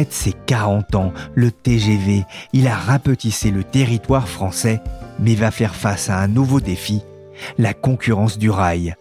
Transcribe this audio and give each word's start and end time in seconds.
Fête 0.00 0.12
ses 0.14 0.32
40 0.32 0.94
ans, 0.94 1.12
le 1.34 1.50
TGV, 1.50 2.24
il 2.54 2.68
a 2.68 2.74
rapetissé 2.74 3.50
le 3.50 3.64
territoire 3.64 4.28
français, 4.28 4.80
mais 5.18 5.34
va 5.34 5.50
faire 5.50 5.74
face 5.74 6.08
à 6.08 6.18
un 6.18 6.26
nouveau 6.26 6.58
défi, 6.58 7.02
la 7.58 7.74
concurrence 7.74 8.38
du 8.38 8.48
rail. 8.48 8.94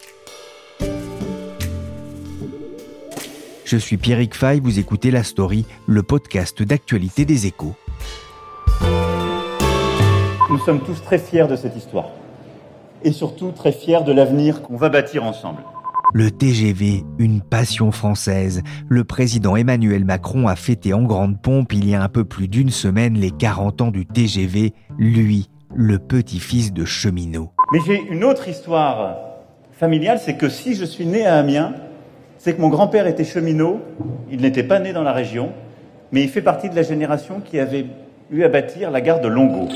Je 3.63 3.77
suis 3.77 3.95
Pierrick 3.95 4.35
Fay, 4.35 4.59
vous 4.59 4.77
écoutez 4.77 5.09
La 5.09 5.23
Story, 5.23 5.65
le 5.87 6.03
podcast 6.03 6.61
d'actualité 6.63 7.23
des 7.23 7.47
échos. 7.47 7.75
Nous 10.49 10.59
sommes 10.65 10.81
tous 10.81 11.01
très 11.01 11.17
fiers 11.17 11.47
de 11.47 11.55
cette 11.55 11.77
histoire 11.77 12.09
et 13.05 13.13
surtout 13.13 13.51
très 13.51 13.71
fiers 13.71 14.03
de 14.05 14.11
l'avenir 14.11 14.63
qu'on 14.63 14.75
va 14.75 14.89
bâtir 14.89 15.23
ensemble. 15.23 15.63
Le 16.11 16.31
TGV, 16.31 17.03
une 17.19 17.39
passion 17.39 17.91
française. 17.91 18.63
Le 18.87 19.03
président 19.03 19.55
Emmanuel 19.55 20.05
Macron 20.05 20.47
a 20.47 20.55
fêté 20.55 20.91
en 20.91 21.03
grande 21.03 21.39
pompe 21.39 21.71
il 21.73 21.87
y 21.87 21.93
a 21.93 22.01
un 22.01 22.09
peu 22.09 22.25
plus 22.25 22.47
d'une 22.47 22.71
semaine 22.71 23.13
les 23.13 23.29
40 23.29 23.81
ans 23.81 23.91
du 23.91 24.07
TGV, 24.07 24.73
lui, 24.97 25.51
le 25.75 25.99
petit-fils 25.99 26.73
de 26.73 26.83
cheminot. 26.83 27.51
Mais 27.71 27.79
j'ai 27.85 28.01
une 28.09 28.23
autre 28.23 28.47
histoire 28.47 29.17
familiale, 29.71 30.19
c'est 30.19 30.35
que 30.35 30.49
si 30.49 30.73
je 30.73 30.83
suis 30.83 31.05
né 31.05 31.27
à 31.27 31.37
Amiens, 31.37 31.75
c'est 32.39 32.55
que 32.55 32.61
mon 32.61 32.69
grand-père 32.69 33.05
était 33.05 33.23
cheminot, 33.23 33.79
il 34.31 34.41
n'était 34.41 34.63
pas 34.63 34.79
né 34.79 34.93
dans 34.93 35.03
la 35.03 35.13
région, 35.13 35.51
mais 36.11 36.23
il 36.23 36.29
fait 36.29 36.41
partie 36.41 36.71
de 36.71 36.75
la 36.75 36.81
génération 36.83 37.39
qui 37.39 37.59
avait 37.59 37.85
eu 38.31 38.41
à 38.43 38.49
bâtir 38.49 38.89
la 38.89 39.01
gare 39.01 39.21
de 39.21 39.27
Longo. 39.27 39.67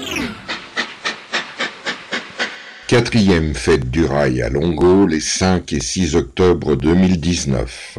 Quatrième 2.94 3.56
fête 3.56 3.90
du 3.90 4.06
rail 4.06 4.44
à 4.44 4.50
Longo 4.50 5.08
les 5.08 5.20
5 5.20 5.74
et 5.74 5.80
6 5.80 6.16
octobre 6.16 6.76
2019. 6.76 7.98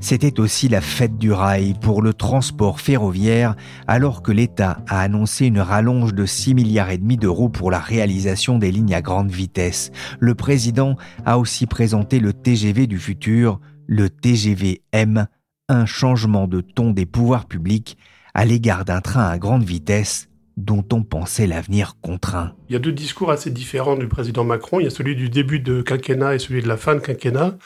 C'était 0.00 0.40
aussi 0.40 0.70
la 0.70 0.80
fête 0.80 1.18
du 1.18 1.30
rail 1.30 1.74
pour 1.78 2.00
le 2.00 2.14
transport 2.14 2.80
ferroviaire 2.80 3.54
alors 3.86 4.22
que 4.22 4.32
l'État 4.32 4.78
a 4.88 5.02
annoncé 5.02 5.44
une 5.44 5.60
rallonge 5.60 6.14
de 6.14 6.24
6 6.24 6.54
milliards 6.54 6.88
et 6.88 6.96
demi 6.96 7.18
d'euros 7.18 7.50
pour 7.50 7.70
la 7.70 7.80
réalisation 7.80 8.56
des 8.56 8.72
lignes 8.72 8.94
à 8.94 9.02
grande 9.02 9.30
vitesse. 9.30 9.90
Le 10.20 10.34
président 10.34 10.96
a 11.26 11.38
aussi 11.38 11.66
présenté 11.66 12.18
le 12.18 12.32
TGV 12.32 12.86
du 12.86 12.98
futur, 12.98 13.60
le 13.86 14.08
TGV 14.08 14.80
M, 14.92 15.26
un 15.68 15.84
changement 15.84 16.48
de 16.48 16.62
ton 16.62 16.92
des 16.92 17.04
pouvoirs 17.04 17.44
publics 17.44 17.98
à 18.32 18.46
l'égard 18.46 18.86
d'un 18.86 19.02
train 19.02 19.28
à 19.28 19.36
grande 19.36 19.64
vitesse 19.64 20.29
dont 20.60 20.84
on 20.92 21.02
pensait 21.02 21.46
l'avenir 21.46 21.96
contraint. 22.00 22.54
Il 22.68 22.72
y 22.72 22.76
a 22.76 22.78
deux 22.78 22.92
discours 22.92 23.30
assez 23.30 23.50
différents 23.50 23.96
du 23.96 24.08
président 24.08 24.44
Macron. 24.44 24.80
Il 24.80 24.84
y 24.84 24.86
a 24.86 24.90
celui 24.90 25.16
du 25.16 25.28
début 25.28 25.60
de 25.60 25.82
quinquennat 25.82 26.34
et 26.34 26.38
celui 26.38 26.62
de 26.62 26.68
la 26.68 26.76
fin 26.76 26.94
de 26.94 27.00
quinquennat. 27.00 27.58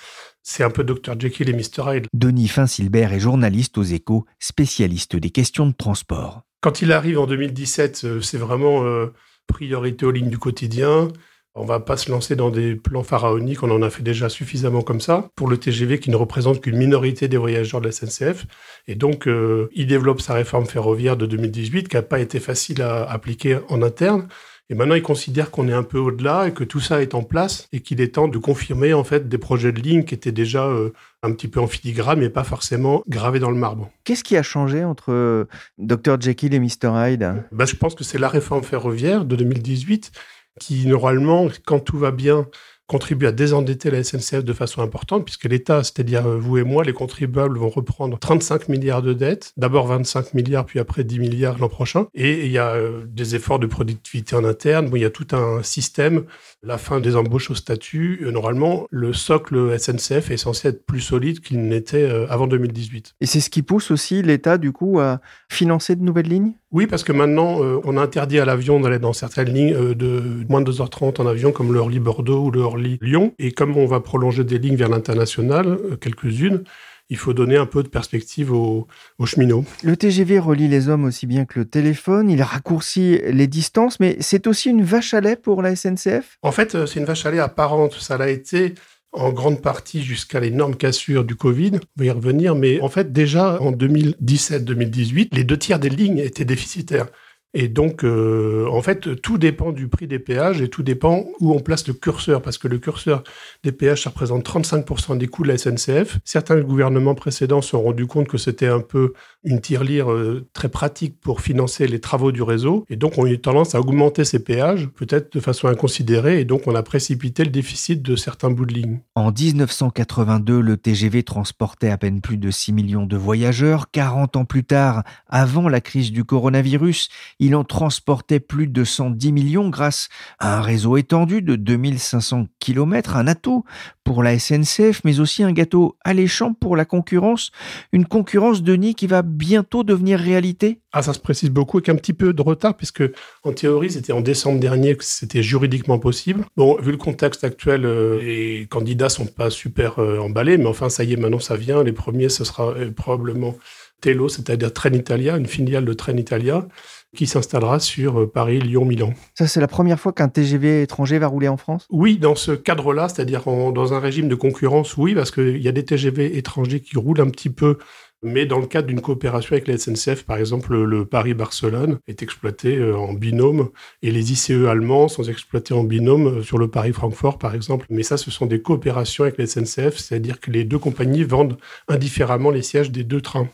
C'est 0.43 0.63
un 0.63 0.71
peu 0.71 0.85
Dr 0.85 1.19
Jekyll 1.19 1.49
et 1.49 1.55
Mr 1.55 1.97
Hyde. 1.97 2.07
Denis 2.13 2.49
Finsilbert 2.49 3.13
est 3.13 3.21
journaliste 3.21 3.79
aux 3.79 3.83
échos, 3.83 4.27
spécialiste 4.39 5.17
des 5.17 5.31
questions 5.31 5.67
de 5.67 5.73
transport. 5.73 6.43
Quand 6.61 6.83
il 6.83 6.93
arrive 6.93 7.19
en 7.19 7.27
2017, 7.27 8.03
euh, 8.05 8.21
c'est 8.21 8.39
vraiment 8.39 8.85
euh, 8.85 9.13
priorité 9.47 10.07
aux 10.07 10.11
lignes 10.11 10.31
du 10.31 10.39
quotidien. 10.39 11.09
On 11.57 11.65
va 11.65 11.79
pas 11.79 11.97
se 11.97 12.11
lancer 12.11 12.35
dans 12.35 12.51
des 12.51 12.75
plans 12.75 13.05
pharaoniques, 13.05 13.63
on 13.63 13.71
en 13.71 13.83
a 13.83 13.89
fait 13.89 14.03
déjà 14.03 14.29
suffisamment 14.29 14.83
comme 14.83 15.01
ça, 15.01 15.29
pour 15.37 15.49
le 15.49 15.57
TGV 15.57 16.01
qui 16.01 16.11
ne 16.11 16.17
représente 16.17 16.61
qu'une 16.61 16.77
minorité 16.77 17.29
des 17.29 17.37
voyageurs 17.37 17.81
de 17.81 17.87
la 17.87 17.93
SNCF. 17.93 18.45
Et 18.89 18.97
donc, 18.97 19.29
euh, 19.29 19.71
il 19.73 19.87
développe 19.87 20.21
sa 20.21 20.35
réforme 20.35 20.67
ferroviaire 20.67 21.17
de 21.17 21.27
2018, 21.27 21.89
qui 21.89 21.95
n'a 21.95 22.03
pas 22.03 22.19
été 22.19 22.41
facile 22.41 22.83
à 22.83 23.09
appliquer 23.09 23.59
en 23.69 23.83
interne. 23.83 24.27
Et 24.71 24.75
maintenant, 24.75 24.95
il 24.95 25.03
considère 25.03 25.51
qu'on 25.51 25.69
est 25.69 25.75
un 25.75 25.83
peu 25.83 25.99
au-delà 25.99 26.49
et 26.49 26.53
que 26.53 26.65
tout 26.65 26.81
ça 26.81 27.03
est 27.03 27.15
en 27.15 27.23
place 27.23 27.69
et 27.73 27.81
qu'il 27.81 28.01
est 28.01 28.15
temps 28.15 28.29
de 28.29 28.39
confirmer 28.39 28.95
en 28.95 29.05
fait 29.05 29.29
des 29.29 29.37
projets 29.37 29.73
de 29.73 29.81
ligne 29.81 30.05
qui 30.05 30.15
étaient 30.15 30.33
déjà 30.33 30.67
euh, 30.67 30.91
un 31.23 31.33
petit 31.33 31.49
peu 31.49 31.61
en 31.61 31.67
filigrane 31.67 32.19
mais 32.19 32.31
pas 32.31 32.45
forcément 32.45 33.03
gravés 33.07 33.41
dans 33.41 33.51
le 33.51 33.59
marbre. 33.59 33.91
Qu'est-ce 34.05 34.25
qui 34.25 34.39
a 34.39 34.43
changé 34.43 34.83
entre 34.83 35.13
euh, 35.13 35.45
Dr 35.77 36.19
Jekyll 36.19 36.55
et 36.55 36.61
Mr 36.61 36.89
Hyde? 36.95 37.45
Ben, 37.53 37.67
Je 37.67 37.77
pense 37.77 37.95
que 37.95 38.05
c'est 38.05 38.17
la 38.17 38.29
réforme 38.29 38.63
ferroviaire 38.63 39.27
de 39.27 39.37
2018 39.37 40.13
qui, 40.61 40.87
normalement, 40.87 41.49
quand 41.67 41.81
tout 41.81 41.99
va 41.99 42.11
bien, 42.11 42.49
contribue 42.87 43.27
à 43.27 43.33
désendetter 43.33 43.91
la 43.91 44.05
SNCF 44.05 44.45
de 44.45 44.53
façon 44.53 44.83
importante, 44.83 45.25
puisque 45.25 45.45
l'État, 45.45 45.83
c'est-à-dire 45.83 46.27
euh, 46.27 46.37
vous 46.37 46.59
et 46.59 46.65
moi, 46.65 46.85
les 46.85 46.93
contribuables, 46.93 47.59
vont 47.59 47.71
reprendre 47.71 48.19
35 48.19 48.69
milliards 48.69 49.03
de 49.03 49.15
dettes, 49.15 49.53
d'abord 49.57 49.87
25 49.87 50.35
milliards, 50.35 50.67
puis 50.67 50.79
après 50.79 51.03
10 51.03 51.19
milliards 51.19 51.59
l'an 51.59 51.69
prochain. 51.69 52.07
Et 52.15 52.45
il 52.45 52.53
y 52.53 52.59
a 52.59 52.75
euh, 52.75 53.05
des 53.07 53.37
efforts 53.37 53.59
de 53.59 53.67
productivité 53.67 54.37
en 54.37 54.45
interne, 54.45 54.91
il 54.95 55.01
y 55.01 55.05
a 55.05 55.11
tout 55.11 55.27
un 55.33 55.63
système, 55.63 56.25
la 56.63 56.77
fin 56.77 57.01
des 57.01 57.17
embauches 57.17 57.51
au 57.51 57.55
statut. 57.55 58.21
Euh, 58.23 58.31
normalement, 58.31 58.87
le 58.91 59.15
socle 59.15 59.79
SNCF 59.79 60.31
est 60.31 60.37
censé 60.37 60.69
être 60.69 60.85
plus 60.85 61.01
solide 61.01 61.41
qu'il 61.41 61.61
n'était 61.63 62.05
avant 62.29 62.47
2018. 62.47 63.15
Et 63.21 63.27
c'est 63.27 63.41
ce 63.41 63.51
qui 63.51 63.63
pousse 63.63 63.91
aussi 63.91 64.23
l'État, 64.23 64.59
du 64.59 64.73
coup, 64.73 65.01
à 65.01 65.21
financer 65.49 65.97
de 65.97 66.03
nouvelles 66.03 66.29
lignes? 66.29 66.53
Oui, 66.71 66.87
parce 66.87 67.05
que 67.05 67.13
maintenant, 67.13 67.61
on 67.85 67.97
a 67.97 68.03
interdit 68.03 68.41
à 68.41 68.45
l'avion 68.45 68.81
d'aller 68.81 68.99
dans 68.99 69.13
certaines 69.13 69.53
lignes 69.53 69.95
de 69.95 70.45
moins 70.49 70.61
de 70.61 70.73
2h30 70.73 71.21
en 71.21 71.27
avion, 71.27 71.53
comme 71.53 71.73
le 71.73 71.79
Orly-Bordeaux 71.79 72.47
ou 72.47 72.51
le 72.51 72.63
Lyon. 72.77 73.33
Et 73.39 73.53
comme 73.53 73.77
on 73.77 73.87
va 73.87 74.01
prolonger 74.01 74.45
des 74.45 74.59
lignes 74.59 74.77
vers 74.77 74.89
l'international, 74.89 75.67
euh, 75.67 75.97
quelques-unes, 75.97 76.65
il 77.11 77.17
faut 77.17 77.35
donner 77.35 77.57
un 77.57 77.67
peu 77.67 77.83
de 77.83 77.89
perspective 77.89 78.53
aux, 78.53 78.87
cheminots. 79.25 79.65
Le 79.83 79.97
TGV 79.97 80.39
relie 80.39 80.69
les 80.69 80.89
hommes 80.89 81.05
aussi 81.05 81.27
bien 81.27 81.45
que 81.45 81.59
le 81.59 81.65
téléphone, 81.67 82.31
il 82.31 82.43
raccourcit 82.43 83.21
les 83.27 83.47
distances, 83.47 84.01
mais 84.01 84.17
c'est 84.21 84.47
aussi 84.47 84.71
une 84.71 84.83
vache 84.83 85.13
à 85.13 85.21
lait 85.21 85.37
pour 85.37 85.61
la 85.63 85.77
SNCF 85.77 86.39
En 86.43 86.53
fait, 86.53 86.75
euh, 86.75 86.87
c'est 86.87 87.01
une 87.01 87.07
vache 87.07 87.27
à 87.27 87.31
lait 87.31 87.41
apparente. 87.41 87.95
Ça 87.95 88.17
l'a 88.17 88.31
été 88.31 88.75
en 89.13 89.33
grande 89.33 89.61
partie 89.63 90.03
jusqu'à 90.03 90.41
l'énorme 90.41 90.77
cassure 90.77 91.25
du 91.25 91.37
Covid. 91.37 91.73
On 91.75 92.01
va 92.01 92.05
y 92.05 92.11
revenir, 92.11 92.55
mais 92.55 92.81
en 92.81 92.89
fait, 92.89 93.13
déjà 93.13 93.61
en 93.61 93.73
2017-2018, 93.73 95.29
les 95.33 95.45
deux 95.45 95.59
tiers 95.59 95.79
des 95.79 95.91
lignes 95.91 96.19
étaient 96.19 96.45
déficitaires. 96.45 97.07
Et 97.55 97.69
donc, 97.69 98.05
euh, 98.05 98.67
en 98.71 98.83
fait, 98.83 99.21
tout 99.23 99.39
dépend 99.39 99.71
du 99.71 99.87
prix 99.87 100.09
des 100.09 100.19
péages 100.19 100.61
et 100.61 100.69
tout 100.69 100.83
dépend 100.83 101.25
où 101.41 101.53
on 101.53 101.61
place 101.61 101.87
le 101.87 101.95
curseur, 101.95 102.43
parce 102.43 102.59
que 102.59 102.67
le 102.67 102.79
curseur 102.79 103.23
des 103.63 103.71
péages, 103.71 104.03
ça 104.03 104.11
représente 104.11 104.45
35% 104.45 105.17
des 105.17 105.29
coûts 105.29 105.45
de 105.45 105.49
la 105.49 105.59
SNCF. 105.59 106.19
Certains 106.25 106.61
gouvernements 106.61 107.15
précédents 107.15 107.63
se 107.63 107.71
sont 107.71 107.83
rendus 107.83 108.07
compte 108.07 108.27
que 108.27 108.39
c'était 108.39 108.67
un 108.67 108.81
peu 108.81 109.13
une 109.45 109.61
tirelire 109.61 110.11
euh, 110.11 110.47
très 110.53 110.69
pratique 110.69 111.21
pour 111.21 111.41
financer 111.41 111.87
les 111.87 112.01
travaux 112.01 112.33
du 112.33 112.43
réseau, 112.43 112.85
et 112.91 112.97
donc 112.97 113.19
on 113.19 113.27
a 113.27 113.31
eu 113.31 113.39
tendance 113.39 113.75
à 113.75 113.81
augmenter 113.81 114.25
ces 114.25 114.43
péages, 114.43 114.89
peut-être 114.89 115.33
de 115.35 115.41
façon 115.41 115.69
inconsidérée, 115.69 116.41
et 116.41 116.45
donc 116.45 116.63
on 116.67 116.75
a 116.75 116.83
précipité 116.83 117.45
le 117.45 117.51
déficit 117.51 118.03
de 118.03 118.17
certains 118.17 118.51
bouts 118.51 118.67
de 118.67 118.75
ligne. 118.75 119.01
En 119.15 119.31
1982, 119.31 120.61
le 120.61 120.77
TGV 120.77 121.23
transportait 121.23 121.91
à 121.91 121.99
peine 121.99 122.21
plus 122.21 122.37
de 122.37 122.51
6 122.51 122.73
millions 122.73 123.07
de 123.07 123.17
voyageurs. 123.17 123.91
40 123.93 124.37
ans 124.37 124.45
plus 124.45 124.65
tard, 124.65 125.05
avant 125.29 125.69
la 125.69 125.81
crise 125.81 126.11
du 126.11 126.25
coronavirus, 126.25 127.09
il 127.45 127.55
en 127.55 127.65
transportait 127.65 128.41
plus 128.41 128.69
de 128.69 128.85
110 128.85 129.31
millions 129.31 129.69
grâce 129.69 130.09
à 130.39 130.59
un 130.59 130.61
réseau 130.63 130.97
étendu 130.97 131.43
de 131.43 131.57
2500 131.57 132.47
km, 132.59 133.17
un 133.17 133.27
atout 133.27 133.65
pour 134.03 134.23
la 134.23 134.39
SNCF, 134.39 135.03
mais 135.05 135.21
aussi 135.21 135.43
un 135.43 135.53
gâteau 135.53 135.99
alléchant 136.05 136.55
pour 136.55 136.75
la 136.75 136.87
concurrence, 136.87 137.51
une 137.93 138.07
concurrence 138.07 138.63
de 138.63 138.75
nid 138.75 138.95
qui 138.95 139.07
va 139.07 139.21
bientôt 139.21 139.85
devenir 139.85 140.19
réalité 140.19 140.81
Ah, 140.93 141.03
ça 141.03 141.13
se 141.13 141.19
précise 141.19 141.51
beaucoup 141.51 141.77
avec 141.77 141.91
un 141.91 141.97
petit 141.97 142.15
peu 142.15 142.33
de 142.33 142.41
retard, 142.41 142.79
puisque 142.79 143.05
en 143.43 143.53
théorie, 143.53 143.91
c'était 143.91 144.15
en 144.15 144.23
décembre 144.23 144.59
dernier 144.59 144.97
que 144.97 145.05
c'était 145.05 145.43
juridiquement 145.43 145.99
possible. 145.99 146.47
Bon, 146.57 146.79
vu 146.81 146.93
le 146.93 146.97
contexte 146.97 147.45
actuel, 147.45 147.85
euh, 147.85 148.23
les 148.23 148.67
candidats 148.71 149.11
sont 149.11 149.27
pas 149.27 149.51
super 149.51 149.99
euh, 149.99 150.19
emballés, 150.19 150.57
mais 150.57 150.67
enfin, 150.67 150.89
ça 150.89 151.05
y 151.05 151.13
est, 151.13 151.17
maintenant 151.17 151.41
ça 151.41 151.57
vient. 151.57 151.83
Les 151.83 151.93
premiers, 151.93 152.31
ce 152.31 152.45
sera 152.45 152.71
euh, 152.71 152.91
probablement 152.91 153.55
Telo, 154.01 154.29
c'est-à-dire 154.29 154.73
Trenitalia, 154.73 155.37
une 155.37 155.47
filiale 155.47 155.85
de 155.85 155.93
Trenitalia 155.93 156.67
qui 157.15 157.27
s'installera 157.27 157.81
sur 157.81 158.21
euh, 158.21 158.31
Paris, 158.31 158.61
Lyon, 158.61 158.85
Milan. 158.85 159.13
Ça, 159.35 159.47
c'est 159.47 159.61
la 159.61 159.69
première 159.69 159.99
fois 159.99 160.13
qu'un 160.13 160.29
TGV 160.29 160.83
étranger 160.83 161.19
va 161.19 161.27
rouler 161.27 161.49
en 161.49 161.57
France? 161.57 161.87
Oui, 161.91 162.19
dans 162.19 162.35
ce 162.35 162.53
cadre-là, 162.53 163.09
c'est-à-dire 163.09 163.45
dans 163.45 163.95
un 163.95 164.01
régime 164.01 164.29
de 164.29 164.35
concurrence, 164.35 164.97
oui, 164.97 165.15
parce 165.15 165.31
qu'il 165.31 165.63
y 165.63 165.69
a 165.69 165.73
des 165.73 165.85
TGV 165.85 166.37
étrangers 166.37 166.81
qui 166.81 166.99
roulent 166.99 167.21
un 167.21 167.31
petit 167.31 167.51
peu 167.51 167.79
mais 168.25 168.47
dans 168.47 168.59
le 168.59 168.67
cadre 168.67 168.89
d'une 168.89 169.03
coopération 169.03 169.53
avec 169.53 169.69
la 169.69 169.77
SNCF, 169.77 170.25
par 170.25 170.39
exemple, 170.39 170.75
le 170.75 171.05
Paris-Barcelone 171.05 171.99
est 172.09 172.23
exploité 172.23 172.77
euh, 172.77 172.97
en 172.97 173.13
binôme 173.13 173.69
et 174.03 174.11
les 174.11 174.33
ICE 174.33 174.67
allemands 174.67 175.09
sont 175.09 175.25
exploités 175.25 175.75
en 175.75 175.85
binôme 175.85 176.39
euh, 176.39 176.43
sur 176.43 176.59
le 176.59 176.69
Paris-Francfort, 176.69 177.39
par 177.39 177.55
exemple. 177.55 177.87
Mais 177.91 178.03
ça, 178.03 178.17
ce 178.17 178.31
sont 178.31 178.47
des 178.47 178.63
coopérations 178.63 179.25
avec 179.25 179.39
la 179.39 179.47
SNCF, 179.47 179.99
c'est-à-dire 179.99 180.41
que 180.41 180.51
les 180.51 180.65
deux 180.65 180.79
compagnies 180.79 181.25
vendent 181.25 181.59
indifféremment 181.87 182.51
les 182.51 182.63
sièges 182.63 182.91
des 182.91 183.05
deux 183.05 183.21
trains. 183.21 183.49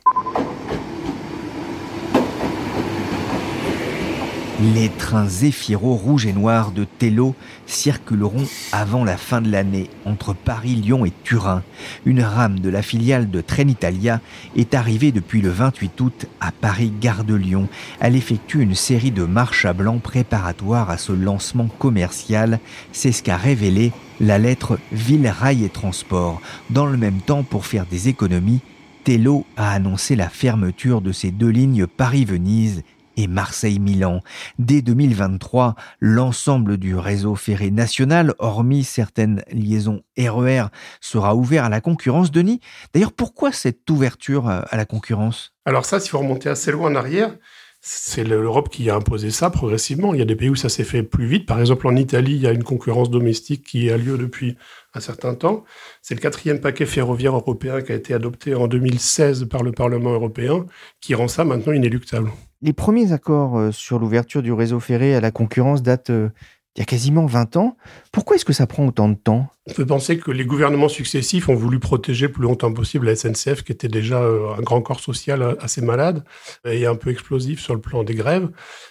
Les 4.62 4.91
trains 4.91 5.27
Zéphiro 5.27 5.95
rouge 5.95 6.27
et 6.27 6.35
noir 6.35 6.71
de 6.73 6.85
Tello 6.85 7.35
circuleront 7.65 8.45
avant 8.73 9.05
la 9.05 9.17
fin 9.17 9.41
de 9.41 9.51
l'année 9.51 9.89
entre 10.05 10.35
Paris, 10.35 10.75
Lyon 10.75 11.07
et 11.07 11.15
Turin. 11.25 11.62
Une 12.05 12.21
rame 12.21 12.61
de 12.61 12.69
la 12.69 12.83
filiale 12.83 13.31
de 13.31 13.41
Trenitalia 13.41 14.21
est 14.55 14.75
arrivée 14.75 15.12
depuis 15.12 15.41
le 15.41 15.49
28 15.49 16.01
août 16.03 16.27
à 16.41 16.53
Paris-Gare 16.53 17.25
de 17.25 17.35
Lyon. 17.35 17.69
Elle 18.01 18.17
effectue 18.17 18.61
une 18.61 18.75
série 18.75 19.12
de 19.12 19.25
marches 19.25 19.65
à 19.65 19.73
blanc 19.73 19.97
préparatoires 19.97 20.91
à 20.91 20.99
ce 20.99 21.12
lancement 21.12 21.69
commercial. 21.79 22.61
C'est 22.93 23.12
ce 23.12 23.23
qu'a 23.23 23.39
révélé 23.39 23.93
la 24.21 24.37
lettre 24.37 24.79
Ville 24.93 25.27
Rail 25.27 25.65
et 25.65 25.71
Transport. 25.71 26.43
Dans 26.69 26.85
le 26.85 26.99
même 26.99 27.23
temps, 27.23 27.45
pour 27.45 27.65
faire 27.65 27.87
des 27.87 28.09
économies, 28.09 28.61
Tello 29.05 29.47
a 29.57 29.73
annoncé 29.73 30.17
la 30.17 30.29
fermeture 30.29 31.01
de 31.01 31.12
ses 31.12 31.31
deux 31.31 31.49
lignes 31.49 31.87
Paris-Venise 31.87 32.83
et 33.21 33.27
Marseille-Milan. 33.27 34.21
Dès 34.59 34.81
2023, 34.81 35.75
l'ensemble 36.01 36.79
du 36.79 36.97
réseau 36.97 37.35
ferré 37.35 37.71
national, 37.71 38.35
hormis 38.39 38.83
certaines 38.83 39.43
liaisons 39.53 40.03
RER, 40.19 40.65
e 40.65 40.69
sera 41.01 41.35
ouvert 41.35 41.65
à 41.65 41.69
la 41.69 41.81
concurrence. 41.81 42.31
Denis, 42.31 42.61
d'ailleurs, 42.95 43.13
pourquoi 43.13 43.53
cette 43.53 43.89
ouverture 43.91 44.49
à 44.49 44.77
la 44.77 44.87
concurrence? 44.87 45.53
Alors 45.67 45.85
ça, 45.85 46.01
s'il 46.01 46.11
faut 46.11 46.19
remonter 46.19 46.49
assez 46.49 46.73
loin 46.73 46.91
en 46.91 46.95
arrière, 46.95 47.37
c'est 47.83 48.25
l'Europe 48.25 48.69
qui 48.69 48.91
a 48.91 48.95
imposé 48.95 49.31
ça 49.31 49.49
progressivement. 49.49 50.13
Il 50.13 50.19
y 50.19 50.23
a 50.23 50.27
des 50.27 50.37
pays 50.37 50.51
où 50.51 50.57
ça 50.57 50.69
s'est 50.69 50.85
fait 50.85 51.03
plus 51.03 51.27
vite. 51.27 51.47
Par 51.47 51.61
exemple, 51.61 51.87
en 51.87 51.97
Italie, 51.97 52.35
il 52.35 52.43
y 52.43 52.47
a 52.47 52.53
une 52.53 52.65
concurrence 52.65 53.11
domestique 53.11 53.65
qui 53.65 53.91
a 53.91 53.97
lieu 53.97 54.19
depuis 54.19 54.57
un 54.95 55.01
certain 55.01 55.35
temps. 55.35 55.65
C'est 56.03 56.15
le 56.15 56.21
quatrième 56.21 56.61
paquet 56.61 56.85
ferroviaire 56.87 57.35
européen 57.35 57.81
qui 57.81 57.93
a 57.93 57.95
été 57.95 58.13
adopté 58.13 58.55
en 58.55 58.69
2016 58.69 59.47
par 59.49 59.63
le 59.63 59.73
Parlement 59.73 60.13
européen, 60.13 60.67
qui 61.01 61.15
rend 61.15 61.29
ça 61.29 61.45
maintenant 61.45 61.73
inéluctable. 61.73 62.31
Les 62.62 62.75
premiers 62.75 63.12
accords 63.12 63.59
euh, 63.59 63.73
sur 63.73 63.99
l'ouverture 63.99 64.43
du 64.43 64.53
réseau 64.53 64.81
ferré 64.81 65.15
à 65.15 65.21
la 65.21 65.31
concurrence 65.31 65.83
datent 65.83 66.11
euh, 66.11 66.29
il 66.77 66.81
y 66.81 66.83
a 66.83 66.85
quasiment 66.85 67.25
20 67.25 67.57
ans. 67.57 67.77
Pourquoi 68.12 68.37
est-ce 68.37 68.45
que 68.45 68.53
ça 68.53 68.67
prend 68.67 68.87
autant 68.87 69.09
de 69.09 69.15
temps? 69.15 69.49
On 69.67 69.73
peut 69.73 69.87
penser 69.87 70.19
que 70.19 70.31
les 70.31 70.45
gouvernements 70.45 70.91
successifs 70.91 71.49
ont 71.49 71.55
voulu 71.55 71.81
protéger 71.81 72.27
le 72.27 72.33
plus 72.33 72.43
longtemps 72.43 72.73
possible 72.73 73.07
la 73.07 73.17
SNCF, 73.17 73.65
qui 73.65 73.73
était 73.73 73.89
déjà 73.89 74.23
euh, 74.23 74.55
un 74.57 74.61
grand 74.61 74.81
corps 74.83 75.01
social 75.01 75.57
assez 75.59 75.81
malade 75.81 76.23
et 76.65 76.87
un 76.87 76.95
peu 76.97 77.11
explosif 77.11 77.61
sur 77.61 77.75
le 77.75 77.81
plan 77.81 78.05
des 78.05 78.15
grèves. 78.15 78.49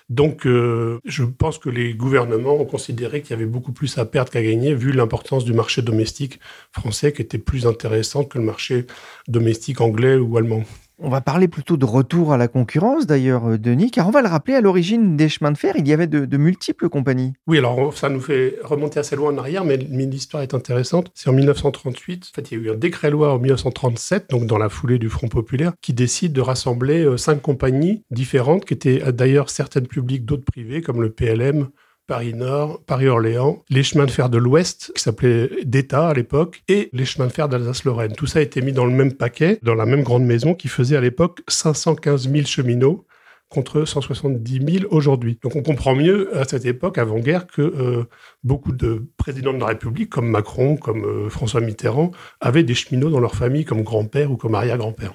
Donc, 0.10 0.46
je 0.46 1.24
pense 1.24 1.58
que 1.58 1.70
les 1.70 1.94
gouvernements 1.94 2.56
ont 2.56 2.66
considéré 2.66 3.22
qu'il 3.22 3.32
y 3.32 3.34
avait 3.34 3.46
beaucoup 3.46 3.72
plus 3.72 3.98
à 3.98 4.06
perdre 4.06 4.32
qu'à 4.32 4.42
gagner, 4.42 4.74
vu 4.74 4.92
l'importance 4.92 5.46
du 5.46 5.54
marché 5.54 5.82
domestique 5.82 6.40
français, 6.72 7.14
qui 7.14 7.22
était 7.22 7.38
plus 7.38 7.68
intéressant 7.68 8.24
que 8.24 8.40
le 8.40 8.44
marché 8.44 8.88
domestique 9.28 9.80
anglais 9.80 10.16
ou 10.16 10.36
allemand. 10.38 10.64
On 11.02 11.10
va 11.10 11.22
parler 11.22 11.48
plutôt 11.48 11.78
de 11.78 11.86
retour 11.86 12.34
à 12.34 12.38
la 12.38 12.50
concurrence 12.50 13.08
d'ailleurs, 13.08 13.48
euh, 13.48 13.58
Denis, 13.58 13.90
car 13.90 14.08
on 14.08 14.12
va 14.12 14.22
le 14.22 14.28
rappeler, 14.28 14.56
à 14.56 14.62
l'origine 14.62 15.16
des 15.16 15.30
chemins 15.30 15.52
de 15.52 15.58
fer, 15.58 15.76
il 15.78 15.88
y 15.88 15.94
avait 15.94 16.08
de, 16.08 16.38
multiples 16.38 16.90
compagnies. 16.90 17.34
Oui, 17.48 17.58
alors 17.58 17.98
ça 17.98 18.10
nous 18.10 18.20
fait 18.20 18.58
remonter 18.64 19.00
assez 19.00 19.16
loin 19.16 19.34
en 19.34 19.38
arrière, 19.38 19.64
mais, 19.64 19.78
l'histoire 19.78 20.44
est 20.44 20.54
intéressante. 20.54 21.12
C'est 21.14 21.30
en 21.30 21.34
1938, 21.34 22.32
en 22.32 22.36
fait, 22.36 22.52
il 22.52 22.58
y 22.58 22.62
a 22.62 22.64
eu 22.66 22.72
un 22.72 22.76
décret-loi 22.76 23.34
en 23.34 23.40
1937, 23.40 24.30
donc 24.30 24.46
dans 24.46 24.58
la 24.58 24.70
foulée 24.70 25.00
du 25.00 25.10
Front 25.10 25.28
populaire, 25.28 25.74
qui 25.82 25.94
décide 25.94 26.34
de 26.34 26.42
rassembler 26.42 27.06
euh, 27.06 27.18
cinq 27.18 27.42
compagnies 27.42 28.04
différentes, 28.12 28.66
qui 28.66 28.74
étaient 28.74 29.02
euh, 29.04 29.12
d'ailleurs 29.12 29.50
certaines 29.50 29.88
publiques, 29.88 30.26
d'autres 30.26 30.46
privées, 30.46 30.82
comme 30.82 31.02
le 31.02 31.12
PLM, 31.12 31.70
Paris-Nord, 32.10 32.82
Paris-Orléans, 32.88 33.64
les 33.70 33.84
chemins 33.84 34.08
de 34.08 34.12
fer 34.12 34.30
de 34.30 34.40
l'Ouest, 34.40 34.92
qui 34.96 35.04
s'appelaient 35.04 35.48
d'État 35.64 36.08
à 36.08 36.14
l'époque, 36.16 36.64
et 36.68 36.90
les 36.92 37.06
chemins 37.06 37.28
de 37.28 37.32
fer 37.32 37.48
d'Alsace-Lorraine. 37.48 38.14
Tout 38.14 38.26
ça 38.26 38.40
a 38.40 38.42
été 38.42 38.64
mis 38.64 38.74
dans 38.74 38.86
le 38.86 38.92
même 38.92 39.14
paquet, 39.14 39.60
dans 39.62 39.76
la 39.76 39.86
même 39.86 40.02
grande 40.02 40.24
maison, 40.24 40.56
qui 40.56 40.70
faisait 40.70 40.98
à 40.98 41.02
l'époque 41.02 41.42
515 41.48 42.28
000 42.28 42.48
cheminots 42.48 43.06
contre 43.48 43.86
170 43.86 44.80
000 44.80 44.86
aujourd'hui. 44.90 45.38
Donc 45.44 45.56
on 45.56 45.62
comprend 45.62 45.94
mieux 45.94 46.36
à 46.36 46.46
cette 46.46 46.66
époque, 46.66 46.98
avant-guerre, 46.98 47.46
que 47.46 47.62
euh, 47.62 48.06
beaucoup 48.44 48.72
de 48.72 49.06
présidents 49.18 49.54
de 49.54 49.60
la 49.60 49.68
République, 49.68 50.10
comme 50.10 50.32
Macron, 50.32 50.78
comme 50.78 51.06
euh, 51.06 51.30
François 51.30 51.62
Mitterrand, 51.62 52.10
avaient 52.42 52.64
des 52.64 52.74
cheminots 52.74 53.12
dans 53.12 53.20
leur 53.20 53.36
famille 53.36 53.66
comme 53.66 53.84
grand-père 53.84 54.32
ou 54.32 54.36
comme 54.36 54.56
arrière-grand-père. 54.56 55.14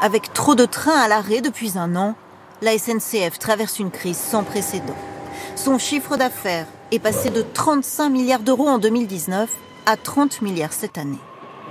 Avec 0.00 0.32
trop 0.32 0.54
de 0.54 0.64
trains 0.64 0.98
à 0.98 1.08
l'arrêt 1.08 1.42
depuis 1.42 1.76
un 1.76 1.94
an, 1.94 2.16
la 2.62 2.76
SNCF 2.76 3.38
traverse 3.38 3.78
une 3.78 3.90
crise 3.90 4.18
sans 4.18 4.44
précédent. 4.44 4.96
Son 5.56 5.78
chiffre 5.78 6.16
d'affaires 6.16 6.66
est 6.92 6.98
passé 6.98 7.30
de 7.30 7.42
35 7.42 8.08
milliards 8.10 8.40
d'euros 8.40 8.68
en 8.68 8.78
2019 8.78 9.50
à 9.86 9.96
30 9.96 10.42
milliards 10.42 10.72
cette 10.72 10.98
année. 10.98 11.18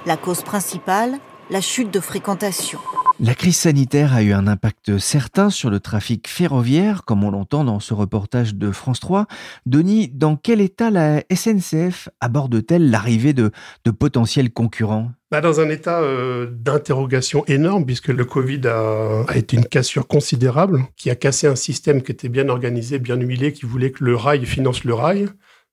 La 0.06 0.18
cause 0.18 0.42
principale, 0.42 1.20
la 1.50 1.62
chute 1.62 1.92
de 1.92 2.00
fréquentation. 2.00 2.80
La 3.22 3.36
crise 3.36 3.58
sanitaire 3.58 4.14
a 4.14 4.24
eu 4.24 4.32
un 4.32 4.48
impact 4.48 4.98
certain 4.98 5.50
sur 5.50 5.70
le 5.70 5.82
trafic 5.82 6.30
ferroviaire, 6.30 7.04
comme 7.04 7.26
on 7.26 7.32
l'entend 7.32 7.66
dans 7.66 7.82
ce 7.82 7.94
reportage 7.94 8.56
de 8.56 8.72
France 8.72 9.02
3. 9.02 9.28
Denis, 9.66 10.08
dans 10.08 10.38
quel 10.38 10.62
état 10.62 10.90
la 10.90 11.22
SNCF 11.30 12.08
aborde-t-elle 12.22 12.90
l'arrivée 12.90 13.34
de, 13.34 13.52
potentiels 13.92 14.52
concurrents? 14.52 15.12
Bah, 15.32 15.42
dans 15.42 15.60
un 15.60 15.68
état 15.68 16.00
euh, 16.00 16.48
d'interrogation 16.50 17.44
énorme, 17.48 17.86
puisque 17.86 18.08
le 18.08 18.24
Covid 18.24 18.62
a, 18.68 19.26
été 19.36 19.58
une 19.58 19.66
cassure 19.66 20.08
considérable, 20.08 20.86
qui 20.96 21.10
a 21.10 21.16
cassé 21.16 21.46
un 21.46 21.58
système 21.58 22.02
qui 22.02 22.14
était 22.14 22.30
bien 22.30 22.48
organisé, 22.48 23.00
bien 23.00 23.18
huilé, 23.18 23.52
qui 23.52 23.66
voulait 23.66 23.92
que 23.92 24.06
le 24.06 24.16
rail 24.16 24.46
finance 24.46 24.86
le 24.86 24.94
rail. 24.94 25.28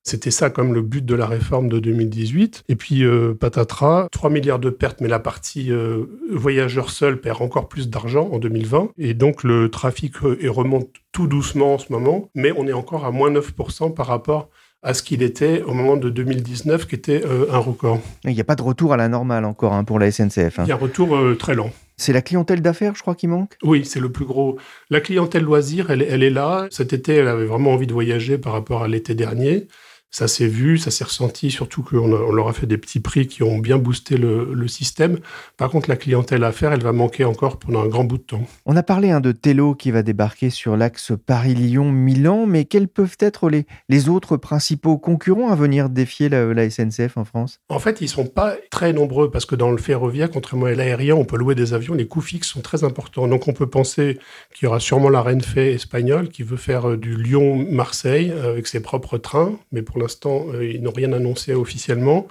C'était 0.07 0.31
ça 0.31 0.51
comme 0.51 0.73
le 0.73 0.83
but 0.83 1.05
de 1.05 1.15
la 1.17 1.27
réforme 1.27 1.69
de 1.69 1.81
2018. 1.81 2.63
Et 2.69 2.77
puis 2.77 3.05
euh, 3.05 3.35
patatras, 3.35 4.07
3 4.13 4.31
milliards 4.31 4.61
de 4.61 4.71
pertes, 4.71 5.01
mais 5.01 5.09
la 5.09 5.19
partie 5.19 5.73
euh, 5.73 6.05
voyageurs 6.33 6.91
seuls 6.91 7.21
perd 7.21 7.43
encore 7.43 7.69
plus 7.69 7.91
d'argent 7.91 8.29
en 8.33 8.39
2020. 8.39 8.91
Et 8.99 9.15
donc 9.15 9.43
le 9.43 9.69
trafic 9.69 10.17
remonte 10.19 10.89
tout 11.11 11.27
doucement 11.27 11.75
en 11.75 11.79
ce 11.79 11.93
moment, 11.93 12.31
mais 12.35 12.53
on 12.57 12.69
est 12.69 12.73
encore 12.73 13.05
à 13.05 13.11
moins 13.11 13.33
9% 13.33 13.95
par 13.95 14.07
rapport 14.07 14.49
à 14.87 14.95
ce 14.95 15.03
qu'il 15.03 15.23
était 15.23 15.63
au 15.63 15.75
moment 15.75 15.97
de 15.97 16.09
2019, 16.11 16.87
qui 16.87 16.95
était 16.95 17.23
euh, 17.25 17.47
un 17.51 17.59
record. 17.59 18.01
Il 18.23 18.33
n'y 18.33 18.41
a 18.41 18.45
pas 18.45 18.55
de 18.55 18.63
retour 18.63 18.93
à 18.93 18.97
la 18.97 19.09
normale 19.09 19.45
encore 19.45 19.73
hein, 19.73 19.83
pour 19.83 19.99
la 19.99 20.13
SNCF. 20.13 20.61
Hein. 20.61 20.65
Il 20.65 20.69
y 20.69 20.73
a 20.73 20.77
un 20.77 20.79
retour 20.79 21.17
euh, 21.17 21.35
très 21.35 21.57
lent. 21.57 21.73
C'est 21.97 22.13
la 22.13 22.23
clientèle 22.23 22.63
d'affaires, 22.63 22.95
je 22.95 23.01
crois, 23.01 23.17
qui 23.17 23.27
manque? 23.27 23.57
Oui, 23.65 23.85
c'est 23.85 23.99
le 23.99 24.13
plus 24.13 24.27
gros. 24.27 24.59
La 24.91 25.01
clientèle 25.01 25.43
loisir, 25.43 25.91
elle, 25.91 26.03
elle 26.03 26.23
est 26.23 26.31
là. 26.31 26.69
Cet 26.71 26.93
été, 26.93 27.15
elle 27.15 27.27
avait 27.27 27.47
vraiment 27.47 27.73
envie 27.73 27.89
de 27.89 27.93
voyager 27.93 28.39
par 28.39 28.53
rapport 28.53 28.85
à 28.85 28.89
l'été 28.89 29.15
dernier. 29.15 29.67
Ça 30.11 30.29
s'est 30.29 30.47
vu, 30.47 30.79
ça 30.79 30.91
s'est 30.91 31.05
ressenti, 31.05 31.51
surtout 31.51 31.83
qu'on 31.83 32.13
on 32.13 32.33
leur 32.33 32.49
a 32.49 32.53
fait 32.53 32.67
des 32.67 32.79
petits 32.79 33.01
prix 33.01 33.27
qui 33.27 33.43
ont 33.43 33.59
bien 33.59 33.77
boosté 33.77 34.17
le, 34.17 34.67
système. 34.69 35.19
Par 35.57 35.71
contre, 35.71 35.89
la 35.89 35.97
clientèle 35.97 36.43
à 36.43 36.53
faire, 36.53 36.73
elle 36.73 36.83
va 36.83 36.93
manquer 36.93 37.25
encore 37.25 37.59
pendant 37.59 37.83
un 37.83 37.87
grand 37.87 38.05
bout 38.05 38.19
de 38.19 38.23
temps. 38.23 38.43
On 38.65 38.77
a 38.77 38.83
parlé 38.83 39.11
hein, 39.11 39.21
de 39.21 39.31
Tello 39.31 39.75
qui 39.75 39.91
va 39.91 40.03
débarquer 40.03 40.51
sur 40.51 40.77
l'axe 40.77 41.13
Paris-Lyon-Milan, 41.27 42.47
mais 42.47 42.65
quels 42.65 42.89
peuvent 42.89 43.17
être 43.21 43.49
les, 43.49 43.67
les 43.89 44.09
autres 44.09 44.37
principaux 44.37 44.99
concurrents 44.99 45.51
à 45.51 45.55
venir 45.55 45.89
défier 45.89 46.29
la, 46.29 46.69
SNCF 46.69 47.17
en 47.17 47.25
France? 47.25 47.61
En 47.69 47.79
fait, 47.79 48.01
ils 48.01 48.05
ne 48.05 48.11
sont 48.11 48.27
pas 48.27 48.57
très 48.71 48.93
nombreux 48.93 49.31
parce 49.31 49.47
que 49.47 49.55
dans 49.55 49.71
le 49.71 49.79
ferroviaire, 49.79 50.31
contrairement 50.31 50.67
à 50.67 50.73
l'aérien, 50.73 51.15
on 51.15 51.25
peut 51.25 51.37
louer 51.37 51.55
des 51.55 51.75
avions, 51.75 51.95
les 51.95 52.07
coûts 52.07 52.21
fixes 52.21 52.49
sont 52.49 52.61
très 52.61 52.85
importants. 52.85 53.29
Donc 53.29 53.49
on 53.49 53.53
peut 53.53 53.69
penser 53.69 54.19
qu'il 54.55 54.67
y 54.67 54.69
aura 54.69 54.81
sûrement 54.81 55.11
la 55.11 55.21
Renfe 55.21 55.57
espagnole 55.57 56.29
qui 56.29 56.43
veut 56.43 56.57
faire 56.57 56.91
euh, 56.91 56.97
du 56.97 57.17
Lyon-Marseille 57.17 58.33
euh, 58.35 58.51
avec 58.51 58.67
ses 58.67 58.81
propres 58.81 59.19
trains, 59.19 59.59
mais 59.73 59.83
pour 59.83 59.96
l'instant, 59.99 60.47
euh, 60.53 60.67
ils 60.67 60.83
n'ont 60.83 60.93
rien 60.93 61.13
annoncé 61.13 61.55
officiellement. 61.55 62.29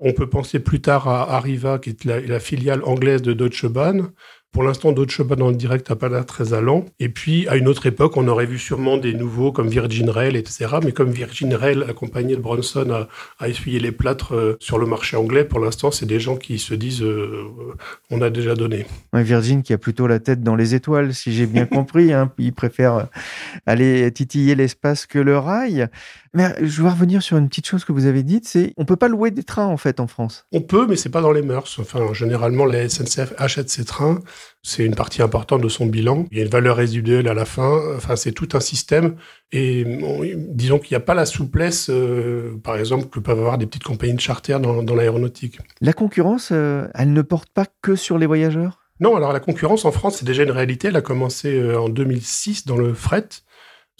On 0.00 0.12
peut 0.12 0.28
penser 0.28 0.60
plus 0.60 0.80
tard 0.80 1.08
à 1.08 1.34
Arriva, 1.36 1.78
qui 1.78 1.90
est 1.90 2.04
la, 2.04 2.38
filiale 2.38 2.82
anglaise 2.84 3.20
de 3.20 3.32
Deutsche 3.32 3.66
Bahn, 3.66 4.10
pour 4.50 4.62
l'instant, 4.62 4.92
Deutsche 4.92 5.20
Bahn 5.20 5.42
en 5.42 5.52
direct 5.52 5.90
n'a 5.90 5.96
pas 5.96 6.08
l'air 6.08 6.24
très 6.24 6.54
allant. 6.54 6.86
Et 6.98 7.10
puis, 7.10 7.46
à 7.48 7.56
une 7.56 7.68
autre 7.68 7.84
époque, 7.84 8.16
on 8.16 8.26
aurait 8.28 8.46
vu 8.46 8.58
sûrement 8.58 8.96
des 8.96 9.12
nouveaux 9.12 9.52
comme 9.52 9.68
Virgin 9.68 10.08
Rail, 10.08 10.36
etc. 10.36 10.78
Mais 10.82 10.92
comme 10.92 11.10
Virgin 11.10 11.54
Rail, 11.54 11.84
accompagné 11.86 12.34
de 12.34 12.40
Bronson, 12.40 12.90
a, 12.90 13.08
a 13.38 13.48
essuyé 13.48 13.78
les 13.78 13.92
plâtres 13.92 14.34
euh, 14.34 14.56
sur 14.58 14.78
le 14.78 14.86
marché 14.86 15.18
anglais, 15.18 15.44
pour 15.44 15.60
l'instant, 15.60 15.90
c'est 15.90 16.06
des 16.06 16.18
gens 16.18 16.36
qui 16.36 16.58
se 16.58 16.72
disent 16.72 17.02
euh, 17.02 17.44
on 18.10 18.22
a 18.22 18.30
déjà 18.30 18.54
donné. 18.54 18.86
Virgin 19.12 19.62
qui 19.62 19.74
a 19.74 19.78
plutôt 19.78 20.06
la 20.06 20.18
tête 20.18 20.42
dans 20.42 20.56
les 20.56 20.74
étoiles, 20.74 21.12
si 21.12 21.32
j'ai 21.32 21.46
bien 21.46 21.66
compris. 21.66 22.14
Hein. 22.14 22.32
Il 22.38 22.54
préfère 22.54 23.08
aller 23.66 24.10
titiller 24.12 24.54
l'espace 24.54 25.04
que 25.04 25.18
le 25.18 25.36
rail. 25.36 25.88
Mais 26.34 26.54
je 26.60 26.82
veux 26.82 26.88
revenir 26.88 27.22
sur 27.22 27.36
une 27.36 27.48
petite 27.48 27.66
chose 27.66 27.84
que 27.84 27.92
vous 27.92 28.06
avez 28.06 28.22
dite, 28.22 28.46
c'est 28.46 28.72
on 28.76 28.84
peut 28.84 28.96
pas 28.96 29.08
louer 29.08 29.30
des 29.30 29.42
trains 29.42 29.66
en 29.66 29.76
fait 29.76 30.00
en 30.00 30.06
France. 30.06 30.46
On 30.52 30.60
peut, 30.60 30.86
mais 30.88 30.96
c'est 30.96 31.08
pas 31.08 31.20
dans 31.20 31.32
les 31.32 31.42
mœurs. 31.42 31.78
Enfin, 31.78 32.12
généralement, 32.12 32.64
la 32.64 32.88
SNCF 32.88 33.34
achète 33.38 33.70
ses 33.70 33.84
trains. 33.84 34.20
C'est 34.62 34.84
une 34.84 34.94
partie 34.94 35.22
importante 35.22 35.62
de 35.62 35.68
son 35.68 35.86
bilan. 35.86 36.26
Il 36.30 36.38
y 36.38 36.40
a 36.40 36.44
une 36.44 36.50
valeur 36.50 36.76
résiduelle 36.76 37.28
à 37.28 37.34
la 37.34 37.44
fin. 37.44 37.80
Enfin, 37.96 38.16
c'est 38.16 38.32
tout 38.32 38.48
un 38.52 38.60
système. 38.60 39.16
Et 39.52 39.84
disons 40.50 40.78
qu'il 40.78 40.94
n'y 40.94 41.02
a 41.02 41.04
pas 41.04 41.14
la 41.14 41.24
souplesse, 41.24 41.88
euh, 41.90 42.58
par 42.62 42.76
exemple, 42.76 43.06
que 43.08 43.20
peuvent 43.20 43.38
avoir 43.38 43.56
des 43.56 43.66
petites 43.66 43.84
compagnies 43.84 44.14
de 44.14 44.20
charter 44.20 44.58
dans, 44.60 44.82
dans 44.82 44.94
l'aéronautique. 44.94 45.58
La 45.80 45.92
concurrence, 45.92 46.50
euh, 46.52 46.88
elle 46.94 47.12
ne 47.12 47.22
porte 47.22 47.48
pas 47.50 47.64
que 47.80 47.96
sur 47.96 48.18
les 48.18 48.26
voyageurs? 48.26 48.80
Non, 49.00 49.14
alors 49.14 49.32
la 49.32 49.40
concurrence 49.40 49.84
en 49.84 49.92
France, 49.92 50.16
c'est 50.16 50.24
déjà 50.24 50.42
une 50.42 50.50
réalité. 50.50 50.88
Elle 50.88 50.96
a 50.96 51.02
commencé 51.02 51.54
euh, 51.54 51.80
en 51.80 51.88
2006 51.88 52.66
dans 52.66 52.76
le 52.76 52.94
fret. 52.94 53.28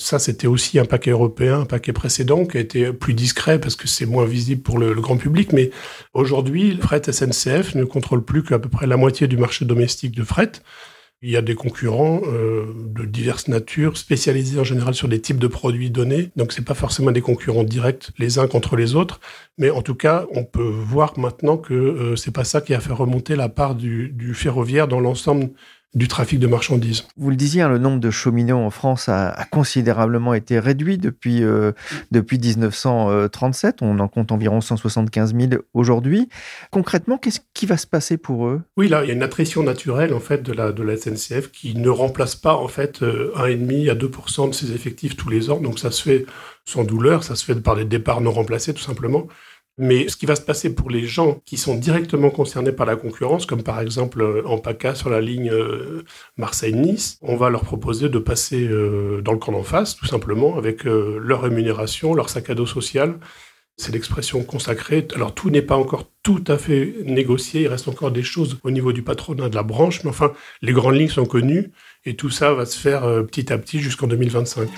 Ça, 0.00 0.20
c'était 0.20 0.46
aussi 0.46 0.78
un 0.78 0.84
paquet 0.84 1.10
européen, 1.10 1.62
un 1.62 1.64
paquet 1.64 1.92
précédent 1.92 2.46
qui 2.46 2.56
a 2.56 2.60
été 2.60 2.92
plus 2.92 3.14
discret 3.14 3.60
parce 3.60 3.74
que 3.74 3.88
c'est 3.88 4.06
moins 4.06 4.26
visible 4.26 4.62
pour 4.62 4.78
le, 4.78 4.94
grand 4.94 5.16
public. 5.16 5.52
Mais 5.52 5.70
aujourd'hui, 6.14 6.72
le 6.72 6.80
fret 6.80 7.02
SNCF 7.10 7.74
ne 7.74 7.82
contrôle 7.82 8.24
plus 8.24 8.44
qu'à 8.44 8.60
peu 8.60 8.68
près 8.68 8.86
la 8.86 8.96
moitié 8.96 9.26
du 9.26 9.36
marché 9.36 9.64
domestique 9.64 10.14
de 10.14 10.22
fret. 10.22 10.52
Il 11.20 11.30
y 11.30 11.36
a 11.36 11.42
des 11.42 11.56
concurrents 11.56 12.20
euh, 12.26 12.66
de 12.76 13.04
diverses 13.04 13.48
natures, 13.48 13.96
spécialisés 13.96 14.60
en 14.60 14.64
général 14.64 14.94
sur 14.94 15.08
des 15.08 15.20
types 15.20 15.40
de 15.40 15.48
produits 15.48 15.90
donnés. 15.90 16.30
Donc, 16.36 16.52
c'est 16.52 16.64
pas 16.64 16.74
forcément 16.74 17.10
des 17.10 17.20
concurrents 17.20 17.64
directs 17.64 18.10
les 18.18 18.38
uns 18.38 18.46
contre 18.46 18.76
les 18.76 18.94
autres. 18.94 19.18
Mais 19.58 19.70
en 19.70 19.82
tout 19.82 19.96
cas, 19.96 20.26
on 20.30 20.44
peut 20.44 20.62
voir 20.62 21.18
maintenant 21.18 21.56
que 21.56 21.74
euh, 21.74 22.14
c'est 22.14 22.30
pas 22.30 22.44
ça 22.44 22.60
qui 22.60 22.72
a 22.72 22.78
fait 22.78 22.92
remonter 22.92 23.34
la 23.34 23.48
part 23.48 23.74
du, 23.74 24.10
du 24.10 24.32
ferroviaire 24.32 24.86
dans 24.86 25.00
l'ensemble 25.00 25.50
du 25.98 26.06
trafic 26.06 26.38
de 26.38 26.46
marchandises. 26.46 27.04
Vous 27.16 27.28
le 27.28 27.36
disiez, 27.36 27.62
hein, 27.62 27.68
le 27.68 27.78
nombre 27.78 27.98
de 27.98 28.10
cheminots 28.10 28.58
en 28.58 28.70
France 28.70 29.08
a, 29.08 29.44
considérablement 29.50 30.32
été 30.32 30.60
réduit 30.60 30.96
depuis, 30.96 31.42
euh, 31.42 31.72
depuis 32.12 32.38
1937. 32.38 33.82
On 33.82 33.98
en 33.98 34.06
compte 34.06 34.30
environ 34.30 34.60
175 34.60 35.34
000 35.34 35.62
aujourd'hui. 35.74 36.28
Concrètement, 36.70 37.18
qu'est-ce 37.18 37.40
qui 37.52 37.66
va 37.66 37.76
se 37.76 37.86
passer 37.86 38.16
pour 38.16 38.46
eux? 38.46 38.62
Oui, 38.76 38.88
là, 38.88 39.02
il 39.02 39.08
y 39.08 39.10
a 39.10 39.14
une 39.14 39.24
attrition 39.24 39.64
naturelle 39.64 40.14
en 40.14 40.20
fait 40.20 40.42
de 40.42 40.52
la, 40.52 40.70
de 40.70 40.82
la 40.84 40.96
SNCF 40.96 41.50
qui 41.50 41.74
ne 41.74 41.88
remplace 41.90 42.36
pas 42.36 42.54
en 42.54 42.68
fait 42.68 43.02
1,5 43.02 43.02
euh, 43.02 43.90
à 43.90 43.94
2 43.94 44.10
de 44.48 44.54
ses 44.54 44.72
effectifs 44.72 45.16
tous 45.16 45.28
les 45.28 45.50
ans. 45.50 45.60
Donc 45.60 45.80
ça 45.80 45.90
se 45.90 46.02
fait 46.02 46.26
sans 46.64 46.84
douleur, 46.84 47.24
ça 47.24 47.34
se 47.34 47.44
fait 47.44 47.56
par 47.56 47.74
des 47.74 47.84
départs 47.84 48.20
non 48.20 48.30
remplacés 48.30 48.72
tout 48.72 48.82
simplement. 48.82 49.26
Mais 49.78 50.08
ce 50.08 50.16
qui 50.16 50.26
va 50.26 50.34
se 50.34 50.40
passer 50.40 50.74
pour 50.74 50.90
les 50.90 51.06
gens 51.06 51.40
qui 51.44 51.56
sont 51.56 51.76
directement 51.76 52.30
concernés 52.30 52.72
par 52.72 52.84
la 52.84 52.96
concurrence, 52.96 53.46
comme 53.46 53.62
par 53.62 53.80
exemple 53.80 54.20
euh, 54.20 54.42
en 54.44 54.58
PACA 54.58 54.96
sur 54.96 55.08
la 55.08 55.20
ligne 55.20 55.50
euh, 55.50 56.04
Marseille-Nice, 56.36 57.18
on 57.22 57.36
va 57.36 57.48
leur 57.48 57.62
proposer 57.62 58.08
de 58.08 58.18
passer 58.18 58.66
euh, 58.66 59.22
dans 59.22 59.32
le 59.32 59.38
camp 59.38 59.52
d'en 59.52 59.62
face, 59.62 59.94
tout 59.94 60.06
simplement, 60.06 60.58
avec 60.58 60.82
leur 60.84 61.42
rémunération, 61.42 62.12
leur 62.14 62.28
sac 62.28 62.50
à 62.50 62.54
dos 62.54 62.66
social. 62.66 63.18
C'est 63.76 63.92
l'expression 63.92 64.42
consacrée. 64.42 65.06
Alors 65.14 65.34
tout 65.34 65.50
n'est 65.50 65.62
pas 65.62 65.76
encore 65.76 66.10
tout 66.24 66.42
à 66.48 66.58
fait 66.58 66.94
négocié, 67.04 67.62
il 67.62 67.68
reste 67.68 67.86
encore 67.86 68.10
des 68.10 68.24
choses 68.24 68.58
au 68.64 68.72
niveau 68.72 68.92
du 68.92 69.02
patronat 69.02 69.48
de 69.48 69.54
la 69.54 69.62
branche, 69.62 70.02
mais 70.02 70.10
enfin, 70.10 70.32
les 70.60 70.72
grandes 70.72 70.96
lignes 70.96 71.08
sont 71.08 71.26
connues 71.26 71.70
et 72.04 72.16
tout 72.16 72.30
ça 72.30 72.52
va 72.52 72.66
se 72.66 72.76
faire 72.76 73.02
petit 73.26 73.52
à 73.52 73.58
petit 73.58 73.78
jusqu'en 73.78 74.08
2025. 74.08 74.68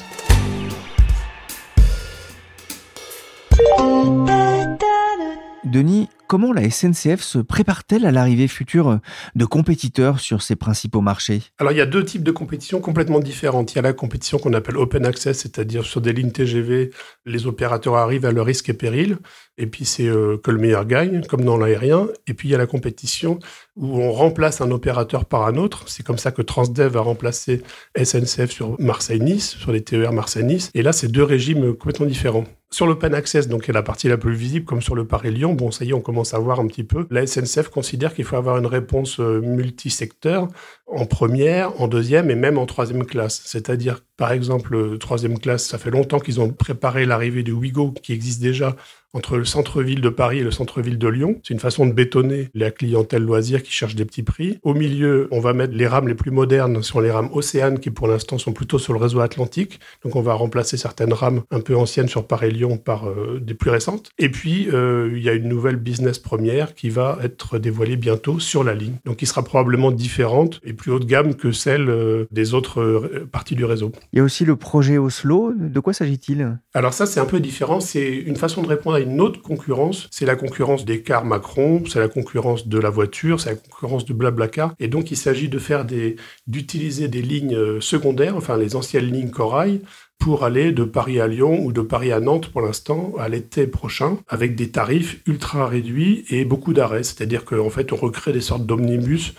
Denis, 5.70 6.08
comment 6.30 6.52
la 6.52 6.70
SNCF 6.70 7.22
se 7.22 7.40
prépare-t-elle 7.40 8.06
à 8.06 8.12
l'arrivée 8.12 8.46
future 8.46 9.00
de 9.34 9.44
compétiteurs 9.44 10.20
sur 10.20 10.42
ses 10.42 10.54
principaux 10.54 11.00
marchés? 11.00 11.42
Alors 11.58 11.72
il 11.72 11.78
y 11.78 11.80
a 11.80 11.86
deux 11.86 12.04
types 12.04 12.22
de 12.22 12.30
compétitions 12.30 12.80
complètement 12.80 13.18
différentes. 13.18 13.72
Il 13.72 13.76
y 13.76 13.78
a 13.80 13.82
la 13.82 13.92
compétition 13.92 14.38
qu'on 14.38 14.52
appelle 14.52 14.76
open 14.76 15.04
access, 15.06 15.40
c'est-à-dire 15.40 15.84
sur 15.84 16.00
des 16.00 16.12
lignes 16.12 16.30
TGV, 16.30 16.92
les 17.26 17.46
opérateurs 17.48 17.96
arrivent 17.96 18.26
à 18.26 18.30
leur 18.30 18.46
risque 18.46 18.68
et 18.68 18.74
péril, 18.74 19.18
et 19.58 19.66
puis 19.66 19.84
c'est 19.84 20.06
euh, 20.06 20.38
que 20.38 20.52
le 20.52 20.58
meilleur 20.58 20.86
gagne, 20.86 21.22
comme 21.22 21.44
dans 21.44 21.58
l'aérien. 21.58 22.06
Et 22.28 22.34
puis 22.34 22.48
il 22.48 22.52
y 22.52 22.54
a 22.54 22.58
la 22.58 22.68
compétition 22.68 23.40
où 23.74 24.00
on 24.00 24.12
remplace 24.12 24.60
un 24.60 24.70
opérateur 24.70 25.24
par 25.24 25.46
un 25.46 25.56
autre. 25.56 25.84
C'est 25.88 26.04
comme 26.04 26.18
ça 26.18 26.30
que 26.30 26.42
Transdev 26.42 26.96
a 26.96 27.00
remplacé 27.00 27.62
SNCF 28.00 28.52
sur 28.52 28.80
Marseille-Nice, 28.80 29.56
sur 29.56 29.72
les 29.72 29.82
TER 29.82 30.12
Marseille-Nice. 30.12 30.70
Et 30.74 30.82
là, 30.82 30.92
c'est 30.92 31.08
deux 31.08 31.24
régimes 31.24 31.74
complètement 31.74 32.06
différents. 32.06 32.44
Sur 32.72 32.86
l'open 32.86 33.14
access, 33.14 33.48
donc 33.48 33.64
qui 33.64 33.70
est 33.70 33.74
la 33.74 33.82
partie 33.82 34.08
la 34.08 34.16
plus 34.16 34.34
visible, 34.34 34.64
comme 34.64 34.80
sur 34.80 34.94
le 34.94 35.04
Paris-Lyon, 35.04 35.54
bon, 35.54 35.72
ça 35.72 35.84
y 35.84 35.90
est, 35.90 35.92
on 35.92 36.00
commence 36.00 36.19
à 36.34 36.38
voir 36.38 36.60
un 36.60 36.66
petit 36.66 36.84
peu. 36.84 37.06
La 37.10 37.26
SNCF 37.26 37.68
considère 37.68 38.14
qu'il 38.14 38.24
faut 38.24 38.36
avoir 38.36 38.58
une 38.58 38.66
réponse 38.66 39.20
euh, 39.20 39.40
multisecteur 39.40 40.48
en 40.90 41.06
première, 41.06 41.80
en 41.80 41.88
deuxième 41.88 42.30
et 42.30 42.34
même 42.34 42.58
en 42.58 42.66
troisième 42.66 43.04
classe. 43.04 43.42
C'est-à-dire, 43.44 44.02
par 44.16 44.32
exemple, 44.32 44.98
troisième 44.98 45.38
classe, 45.38 45.66
ça 45.66 45.78
fait 45.78 45.90
longtemps 45.90 46.18
qu'ils 46.18 46.40
ont 46.40 46.50
préparé 46.50 47.06
l'arrivée 47.06 47.42
du 47.42 47.52
Wigo, 47.52 47.92
qui 48.02 48.12
existe 48.12 48.40
déjà 48.40 48.76
entre 49.12 49.36
le 49.36 49.44
centre-ville 49.44 50.00
de 50.00 50.08
Paris 50.08 50.38
et 50.38 50.44
le 50.44 50.50
centre-ville 50.50 50.98
de 50.98 51.08
Lyon. 51.08 51.40
C'est 51.42 51.54
une 51.54 51.60
façon 51.60 51.86
de 51.86 51.92
bétonner 51.92 52.48
la 52.54 52.70
clientèle 52.70 53.22
loisir 53.22 53.62
qui 53.62 53.72
cherche 53.72 53.94
des 53.94 54.04
petits 54.04 54.22
prix. 54.22 54.58
Au 54.62 54.74
milieu, 54.74 55.28
on 55.30 55.40
va 55.40 55.52
mettre 55.52 55.74
les 55.74 55.86
rames 55.86 56.06
les 56.06 56.14
plus 56.14 56.30
modernes 56.30 56.82
sur 56.82 57.00
les 57.00 57.10
rames 57.10 57.30
Océane 57.32 57.80
qui 57.80 57.90
pour 57.90 58.06
l'instant 58.06 58.38
sont 58.38 58.52
plutôt 58.52 58.78
sur 58.78 58.92
le 58.92 59.00
réseau 59.00 59.20
Atlantique. 59.20 59.80
Donc 60.04 60.16
on 60.16 60.22
va 60.22 60.34
remplacer 60.34 60.76
certaines 60.76 61.12
rames 61.12 61.42
un 61.50 61.60
peu 61.60 61.76
anciennes 61.76 62.08
sur 62.08 62.26
Paris-Lyon 62.26 62.76
par 62.76 63.08
euh, 63.08 63.40
des 63.40 63.54
plus 63.54 63.70
récentes. 63.70 64.10
Et 64.18 64.28
puis 64.28 64.68
euh, 64.72 65.12
il 65.14 65.22
y 65.22 65.28
a 65.28 65.32
une 65.32 65.48
nouvelle 65.48 65.76
business 65.76 66.18
première 66.18 66.74
qui 66.74 66.88
va 66.88 67.18
être 67.22 67.58
dévoilée 67.58 67.96
bientôt 67.96 68.38
sur 68.38 68.62
la 68.62 68.74
ligne. 68.74 68.96
Donc 69.04 69.16
qui 69.16 69.26
sera 69.26 69.42
probablement 69.42 69.90
différente 69.90 70.60
plus 70.80 70.92
haut 70.92 70.98
de 70.98 71.04
gamme 71.04 71.34
que 71.34 71.52
celle 71.52 71.90
euh, 71.90 72.24
des 72.30 72.54
autres 72.54 73.26
parties 73.30 73.54
du 73.54 73.64
réseau. 73.64 73.92
Il 74.12 74.16
y 74.16 74.20
a 74.20 74.24
aussi 74.24 74.44
le 74.44 74.56
projet 74.56 74.96
Oslo. 74.96 75.52
De 75.54 75.80
quoi 75.80 75.92
s'agit-il? 75.92 76.58
Alors 76.72 76.94
ça 76.94 77.04
c'est 77.04 77.20
un 77.20 77.26
peu 77.26 77.38
différent. 77.38 77.80
C'est 77.80 78.08
une 78.08 78.36
façon 78.36 78.62
de 78.62 78.68
répondre 78.68 78.96
une 78.96 79.20
autre 79.20 79.42
concurrence, 79.42 80.08
c'est 80.10 80.26
la 80.26 80.36
concurrence 80.36 80.84
des 80.84 81.02
cars 81.02 81.24
Macron, 81.24 81.82
c'est 81.86 82.00
la 82.00 82.08
concurrence 82.08 82.66
de 82.66 82.78
la 82.78 82.90
voiture, 82.90 83.40
c'est 83.40 83.50
la 83.50 83.56
concurrence 83.56 84.04
de 84.04 84.12
Blablacar. 84.12 84.74
Et 84.78 84.88
donc, 84.88 85.10
il 85.10 85.16
s'agit 85.16 85.48
de 85.48 85.58
faire 85.58 85.84
des, 85.84 86.16
d'utiliser 86.46 87.08
des 87.08 87.22
lignes 87.22 87.54
euh, 87.54 87.80
secondaires, 87.80 88.36
enfin 88.36 88.56
les 88.56 88.76
anciennes 88.76 89.10
lignes 89.12 89.30
Corail, 89.30 89.82
pour 90.18 90.44
aller 90.44 90.70
de 90.70 90.84
Paris 90.84 91.18
à 91.20 91.26
Lyon 91.26 91.64
ou 91.64 91.72
de 91.72 91.80
Paris 91.80 92.12
à 92.12 92.20
Nantes 92.20 92.48
pour 92.48 92.60
l'instant 92.60 93.14
à 93.18 93.28
l'été 93.28 93.66
prochain 93.66 94.18
avec 94.28 94.54
des 94.54 94.70
tarifs 94.70 95.20
ultra 95.26 95.66
réduits 95.66 96.24
et 96.28 96.44
beaucoup 96.44 96.74
d'arrêts. 96.74 97.02
C'est-à-dire 97.02 97.44
qu'en 97.44 97.70
fait, 97.70 97.92
on 97.92 97.96
recrée 97.96 98.32
des 98.32 98.42
sortes 98.42 98.66
d'omnibus 98.66 99.34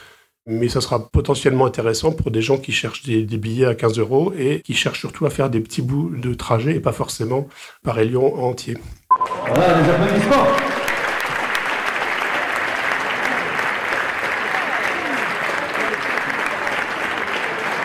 mais 0.51 0.69
ça 0.69 0.81
sera 0.81 1.09
potentiellement 1.09 1.65
intéressant 1.65 2.11
pour 2.11 2.29
des 2.29 2.41
gens 2.41 2.57
qui 2.57 2.71
cherchent 2.71 3.03
des, 3.03 3.23
billets 3.23 3.65
à 3.65 3.75
15 3.75 3.97
euros 3.99 4.33
et 4.37 4.61
qui 4.61 4.73
cherchent 4.73 4.99
surtout 4.99 5.25
à 5.25 5.29
faire 5.29 5.49
des 5.49 5.61
petits 5.61 5.81
bouts 5.81 6.11
de 6.15 6.33
trajet 6.33 6.75
et 6.75 6.79
pas 6.79 6.91
forcément 6.91 7.47
Paris-Lyon 7.83 8.43
entier. 8.43 8.77
Voilà, 9.47 9.81
les 9.81 9.89
applaudissements 9.89 10.47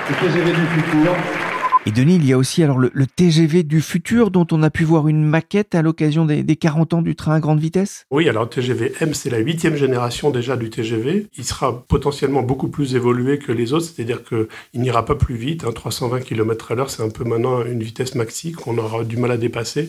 Le 0.09 0.53
du 0.53 0.83
futur 0.83 1.46
et 1.89 1.93
Denis, 1.93 2.17
il 2.17 2.27
y 2.27 2.33
a 2.33 2.37
aussi 2.37 2.65
alors 2.65 2.79
le, 2.79 2.91
TGV 3.07 3.63
du 3.63 3.81
futur 3.81 4.33
dont 4.33 4.47
on 4.51 4.65
a 4.65 4.71
pu 4.71 4.83
voir 4.83 5.07
une 5.07 5.23
maquette 5.23 5.77
à 5.77 5.83
l'occasion 5.83 6.25
des, 6.25 6.45
40 6.57 6.95
ans 6.95 7.03
du 7.03 7.15
train 7.15 7.35
à 7.35 7.39
grande 7.39 7.61
vitesse? 7.61 8.07
Oui, 8.11 8.29
alors 8.29 8.49
TGV 8.49 8.93
M, 9.01 9.15
c'est 9.15 9.31
la 9.31 9.39
huitième 9.39 9.77
génération 9.77 10.31
déjà 10.31 10.57
du 10.57 10.69
TGV. 10.69 11.29
Il 11.39 11.45
sera 11.45 11.85
potentiellement 11.87 12.43
beaucoup 12.43 12.67
plus 12.67 12.97
évolué 12.97 13.39
que 13.39 13.53
les 13.53 13.73
autres, 13.73 13.85
c'est-à-dire 13.85 14.25
qu'il 14.25 14.81
n'ira 14.81 15.05
pas 15.05 15.15
plus 15.15 15.37
vite. 15.37 15.65
320 15.73 16.23
km 16.23 16.73
à 16.73 16.75
l'heure, 16.75 16.91
c'est 16.91 17.05
un 17.05 17.09
peu 17.09 17.23
maintenant 17.23 17.65
une 17.65 17.85
vitesse 17.85 18.17
maxi 18.17 18.51
qu'on 18.51 18.79
aura 18.79 19.05
du 19.05 19.17
mal 19.17 19.31
à 19.31 19.37
dépasser, 19.37 19.89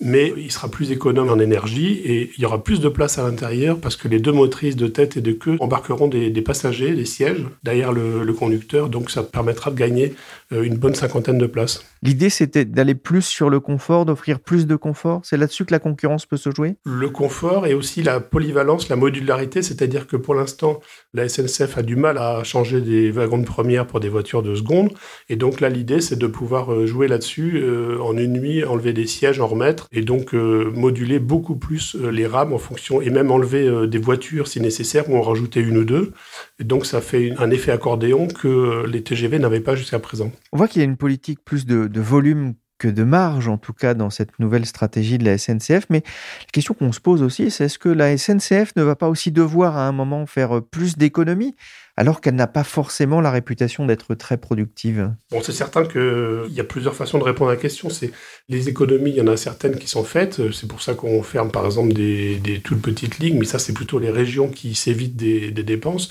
mais 0.00 0.34
il 0.36 0.50
sera 0.50 0.68
plus 0.68 0.90
économe 0.90 1.30
en 1.30 1.38
énergie 1.38 2.00
et 2.04 2.32
il 2.36 2.42
y 2.42 2.44
aura 2.44 2.64
plus 2.64 2.80
de 2.80 2.88
place 2.88 3.20
à 3.20 3.22
l'intérieur 3.22 3.78
parce 3.78 3.94
que 3.94 4.08
les 4.08 4.18
deux 4.18 4.32
motrices 4.32 4.74
de 4.74 4.88
tête 4.88 5.16
et 5.16 5.20
de 5.20 5.30
queue 5.30 5.58
embarqueront 5.60 6.08
des, 6.08 6.42
passagers, 6.42 6.92
des 6.92 7.04
sièges 7.04 7.46
derrière 7.62 7.92
le, 7.92 8.24
le 8.24 8.32
conducteur, 8.32 8.88
donc 8.88 9.12
ça 9.12 9.22
permettra 9.22 9.70
de 9.70 9.76
gagner 9.76 10.12
euh, 10.52 10.62
une 10.62 10.76
bonne 10.76 10.94
cinquantaine 10.94 11.35
de 11.38 11.46
places. 11.46 11.84
L'idée, 12.02 12.30
c'était 12.30 12.64
d'aller 12.64 12.94
plus 12.94 13.22
sur 13.22 13.50
le 13.50 13.58
confort, 13.58 14.04
d'offrir 14.04 14.38
plus 14.38 14.66
de 14.66 14.76
confort. 14.76 15.22
C'est 15.24 15.36
là-dessus 15.36 15.64
que 15.64 15.72
la 15.72 15.78
concurrence 15.78 16.26
peut 16.26 16.36
se 16.36 16.50
jouer? 16.50 16.76
Le 16.84 17.08
confort 17.08 17.66
et 17.66 17.74
aussi 17.74 18.02
la 18.02 18.20
polyvalence, 18.20 18.88
la 18.88 18.96
modularité, 18.96 19.62
c'est-à-dire 19.62 20.06
que 20.06 20.16
pour 20.16 20.34
l'instant, 20.34 20.80
la 21.14 21.28
SNCF 21.28 21.78
a 21.78 21.82
du 21.82 21.96
mal 21.96 22.18
à 22.18 22.44
changer 22.44 22.80
des 22.80 23.10
wagons 23.10 23.38
de 23.38 23.44
première 23.44 23.86
pour 23.86 24.00
des 24.00 24.08
voitures 24.08 24.42
de 24.42 24.54
seconde. 24.54 24.92
Et 25.28 25.36
donc 25.36 25.60
là, 25.60 25.68
l'idée, 25.68 26.00
c'est 26.00 26.16
de 26.16 26.26
pouvoir 26.26 26.72
euh, 26.72 26.86
jouer 26.86 27.08
là-dessus 27.08 27.60
euh, 27.62 27.98
en 28.00 28.16
une 28.16 28.34
nuit, 28.34 28.64
enlever 28.64 28.92
des 28.92 29.06
sièges, 29.06 29.40
en 29.40 29.46
remettre, 29.46 29.88
et 29.92 30.02
donc 30.02 30.32
moduler 30.32 31.18
beaucoup 31.18 31.56
plus 31.56 31.96
les 31.96 32.26
rames 32.26 32.52
en 32.52 32.58
fonction, 32.58 33.00
et 33.00 33.10
même 33.10 33.30
enlever 33.30 33.86
des 33.86 33.98
voitures 33.98 34.48
si 34.48 34.60
nécessaire, 34.60 35.08
ou 35.10 35.16
en 35.16 35.22
rajouter 35.22 35.60
une 35.60 35.78
ou 35.78 35.84
deux. 35.84 36.12
Et 36.58 36.64
donc 36.64 36.86
ça 36.86 37.00
fait 37.00 37.34
un 37.38 37.50
effet 37.50 37.70
accordéon 37.72 38.28
que 38.28 38.86
les 38.86 39.02
TGV 39.02 39.38
n'avaient 39.38 39.60
pas 39.60 39.74
jusqu'à 39.74 39.98
présent. 39.98 40.32
On 40.52 40.56
voit 40.56 40.68
qu'il 40.68 40.80
y 40.80 40.84
a 40.84 40.88
une 40.88 40.96
politique 40.96 41.44
plus 41.44 41.66
de, 41.66 42.00
volume 42.00 42.54
que 42.78 42.88
de 42.88 43.04
marge, 43.04 43.48
en 43.48 43.58
tout 43.58 43.72
cas 43.72 43.94
dans 43.94 44.10
cette 44.10 44.38
nouvelle 44.38 44.64
stratégie 44.64 45.18
de 45.18 45.24
la 45.24 45.36
SNCF. 45.36 45.86
Mais 45.90 46.02
la 46.40 46.52
question 46.52 46.72
qu'on 46.72 46.92
se 46.92 47.00
pose 47.00 47.22
aussi, 47.22 47.50
c'est 47.50 47.64
est-ce 47.64 47.78
que 47.78 47.88
la 47.90 48.16
SNCF 48.16 48.74
ne 48.76 48.82
va 48.82 48.96
pas 48.96 49.08
aussi 49.08 49.32
devoir 49.32 49.76
à 49.76 49.86
un 49.86 49.92
moment 49.92 50.24
faire 50.26 50.62
plus 50.62 50.96
d'économies 50.96 51.54
alors 51.98 52.20
qu'elle 52.20 52.34
n'a 52.34 52.46
pas 52.46 52.64
forcément 52.64 53.22
la 53.22 53.30
réputation 53.30 53.86
d'être 53.86 54.14
très 54.14 54.36
productive? 54.38 55.12
Bon, 55.30 55.42
c'est 55.42 55.52
certain 55.52 55.84
qu'il 55.84 56.52
y 56.52 56.60
a 56.60 56.64
plusieurs 56.64 56.94
façons 56.94 57.18
de 57.18 57.24
répondre 57.24 57.50
à 57.50 57.54
la 57.54 57.60
question. 57.60 57.90
C'est 57.90 58.12
les 58.48 58.68
économies, 58.70 59.10
il 59.10 59.16
y 59.16 59.22
en 59.22 59.26
a 59.26 59.36
certaines 59.36 59.78
qui 59.78 59.88
sont 59.88 60.04
faites. 60.04 60.52
C'est 60.52 60.68
pour 60.68 60.80
ça 60.80 60.94
qu'on 60.94 61.22
ferme 61.22 61.50
par 61.50 61.66
exemple 61.66 61.92
des, 61.92 62.60
toutes 62.64 62.80
petites 62.80 63.18
lignes, 63.18 63.38
mais 63.38 63.46
ça 63.46 63.58
c'est 63.58 63.74
plutôt 63.74 63.98
les 63.98 64.10
régions 64.10 64.48
qui 64.48 64.74
s'évitent 64.74 65.16
des, 65.16 65.50
des 65.50 65.62
dépenses. 65.62 66.08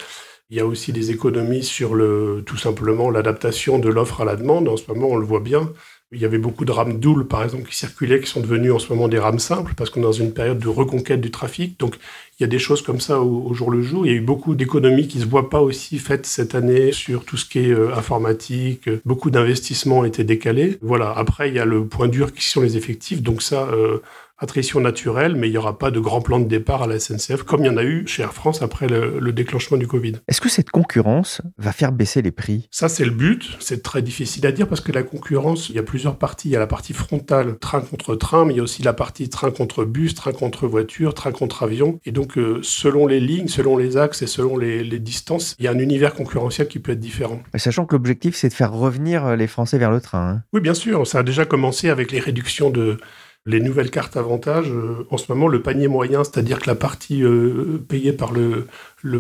Il 0.52 0.58
y 0.58 0.60
a 0.60 0.66
aussi 0.66 0.94
des 0.94 1.10
économies 1.10 1.64
sur 1.64 1.96
le, 1.96 2.44
tout 2.46 2.58
simplement 2.58 3.10
l'adaptation 3.10 3.80
de 3.80 3.90
l'offre 3.90 4.22
à 4.22 4.26
la 4.26 4.36
demande. 4.36 4.68
En 4.68 4.78
ce 4.78 4.84
moment, 4.92 5.08
on 5.10 5.16
le 5.16 5.26
voit 5.26 5.40
bien. 5.40 5.72
Il 6.12 6.22
y 6.22 6.26
avait 6.26 6.38
beaucoup 6.38 6.66
de 6.66 6.72
rames 6.72 7.00
doubles, 7.00 7.28
par 7.28 7.44
exemple, 7.44 7.68
qui 7.68 7.76
circulaient, 7.76 8.20
qui 8.20 8.30
sont 8.30 8.42
devenues 8.42 8.72
en 8.72 8.78
ce 8.78 8.94
moment 8.94 9.08
des 9.08 9.18
rames 9.18 9.40
simples, 9.40 9.74
parce 9.76 9.90
qu'on 9.90 10.02
est 10.02 10.04
dans 10.04 10.12
une 10.12 10.34
période 10.34 10.60
de 10.60 10.68
reconquête 10.68 11.20
du 11.20 11.32
trafic. 11.32 11.80
Donc, 11.80 11.96
il 12.40 12.44
y 12.44 12.46
a 12.46 12.48
des 12.48 12.60
choses 12.60 12.84
comme 12.84 13.00
ça 13.00 13.22
au, 13.22 13.54
jour 13.56 13.72
le 13.72 13.82
jour. 13.82 14.06
Il 14.06 14.12
y 14.12 14.14
a 14.14 14.18
eu 14.18 14.22
beaucoup 14.22 14.54
d'économies 14.54 15.08
qui 15.08 15.18
ne 15.18 15.24
se 15.24 15.28
voient 15.28 15.50
pas 15.50 15.62
aussi 15.62 15.98
faites 15.98 16.28
cette 16.28 16.54
année 16.54 16.92
sur 16.92 17.26
tout 17.26 17.38
ce 17.38 17.46
qui 17.46 17.60
est 17.60 17.72
euh, 17.72 17.96
informatique. 17.96 18.88
Beaucoup 19.04 19.32
d'investissements 19.32 20.00
ont 20.00 20.06
été 20.06 20.24
décalés. 20.24 20.78
Voilà. 20.84 21.12
Après, 21.12 21.50
il 21.50 21.56
y 21.56 21.60
a 21.60 21.66
le 21.66 21.88
point 21.88 22.08
dur 22.08 22.34
qui 22.34 22.48
sont 22.48 22.62
les 22.62 22.78
effectifs. 22.78 23.24
Donc 23.24 23.42
ça, 23.42 23.68
euh, 23.74 23.98
attrition 24.38 24.82
naturelle, 24.82 25.36
mais 25.36 25.48
il 25.48 25.52
n'y 25.52 25.58
aura 25.58 25.78
pas 25.78 25.92
de 25.92 26.00
grand 26.00 26.22
plan 26.22 26.40
de 26.40 26.46
départ 26.46 26.84
à 26.84 26.88
la 26.88 27.00
SNCF, 27.00 27.44
comme 27.44 27.62
il 27.62 27.68
y 27.68 27.70
en 27.70 27.78
a 27.78 27.84
eu 27.84 28.06
chez 28.06 28.24
Air 28.24 28.34
France 28.34 28.62
après 28.62 28.88
le, 28.88 29.32
déclenchement 29.32 29.78
du 29.78 29.88
Covid. 29.88 30.14
Est-ce 30.28 30.40
que 30.40 30.50
cette 30.50 30.70
concurrence 30.70 31.42
va 31.58 31.74
faire 31.74 31.92
baisser 31.92 32.22
les 32.22 32.32
prix? 32.32 32.68
Ça, 32.72 32.88
c'est 32.88 33.04
le 33.04 33.12
but. 33.12 33.58
C'est 33.60 33.84
très 33.84 34.02
difficile 34.02 34.46
à 34.46 34.52
dire 34.54 34.68
parce 34.68 34.80
que 34.80 34.94
la 34.94 35.04
concurrence, 35.04 35.70
il 35.70 35.76
y 35.76 35.80
a 35.80 35.84
plusieurs 35.84 36.18
parties. 36.18 36.50
Il 36.50 36.52
y 36.52 36.56
a 36.56 36.60
la 36.60 36.68
partie 36.68 36.94
frontale, 36.94 37.58
train 37.60 37.82
contre 37.82 38.16
train, 38.16 38.46
mais 38.46 38.54
il 38.54 38.58
y 38.58 38.60
a 38.62 38.64
aussi 38.64 38.82
la 38.82 38.94
partie 38.94 39.30
train 39.30 39.52
contre 39.52 39.84
bus, 39.84 40.16
train 40.16 40.32
contre 40.32 40.68
voiture, 40.68 41.14
train 41.14 41.32
contre 41.32 41.64
avion. 41.64 42.00
Et 42.06 42.12
donc, 42.12 42.38
euh, 42.38 42.60
selon 42.62 43.08
les 43.08 43.20
lignes, 43.20 43.50
selon 43.50 43.76
les 43.76 43.98
axes 43.98 44.22
et 44.22 44.28
selon 44.28 44.58
les, 44.58 44.86
distances, 45.00 45.56
il 45.60 45.66
y 45.66 45.68
a 45.68 45.72
un 45.72 45.80
univers 45.80 46.14
concurrentiel 46.14 46.70
qui 46.70 46.80
peut 46.80 46.94
être 46.94 47.00
différent. 47.00 47.42
sachant 47.56 47.86
que 47.86 47.96
l'objectif, 47.96 48.36
c'est 48.36 48.48
de 48.48 48.54
faire 48.54 48.72
revenir 48.72 49.36
les 49.36 49.48
Français 49.48 49.78
vers 49.78 49.92
le 49.92 50.00
train. 50.00 50.30
Hein. 50.30 50.44
Oui, 50.54 50.62
bien 50.62 50.74
sûr. 50.74 51.06
Ça 51.06 51.20
a 51.20 51.24
déjà 51.24 51.46
commencé 51.46 51.90
avec 51.90 52.12
les 52.14 52.20
réductions 52.20 52.70
de 52.70 52.98
les 53.46 53.60
nouvelles 53.60 53.92
cartes 53.92 54.18
avantages, 54.18 54.72
euh, 54.72 55.06
en 55.12 55.18
ce 55.18 55.32
moment, 55.32 55.48
le 55.48 55.62
panier 55.62 55.88
moyen, 55.88 56.24
c'est-à-dire 56.24 56.60
que 56.60 56.68
la 56.68 56.76
partie 56.76 57.24
euh, 57.24 57.78
payée 57.88 58.14
par 58.14 58.32
le, 58.32 58.68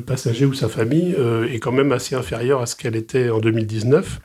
passager 0.01 0.45
ou 0.45 0.53
sa 0.53 0.67
famille, 0.67 1.15
euh, 1.17 1.47
est 1.51 1.59
quand 1.59 1.71
même 1.71 1.91
assez 1.91 2.15
inférieure 2.15 2.61
à 2.61 2.65
ce 2.65 2.75
qu'elle 2.75 2.95
était 2.95 3.29
en 3.29 3.39
2019. 3.39 4.19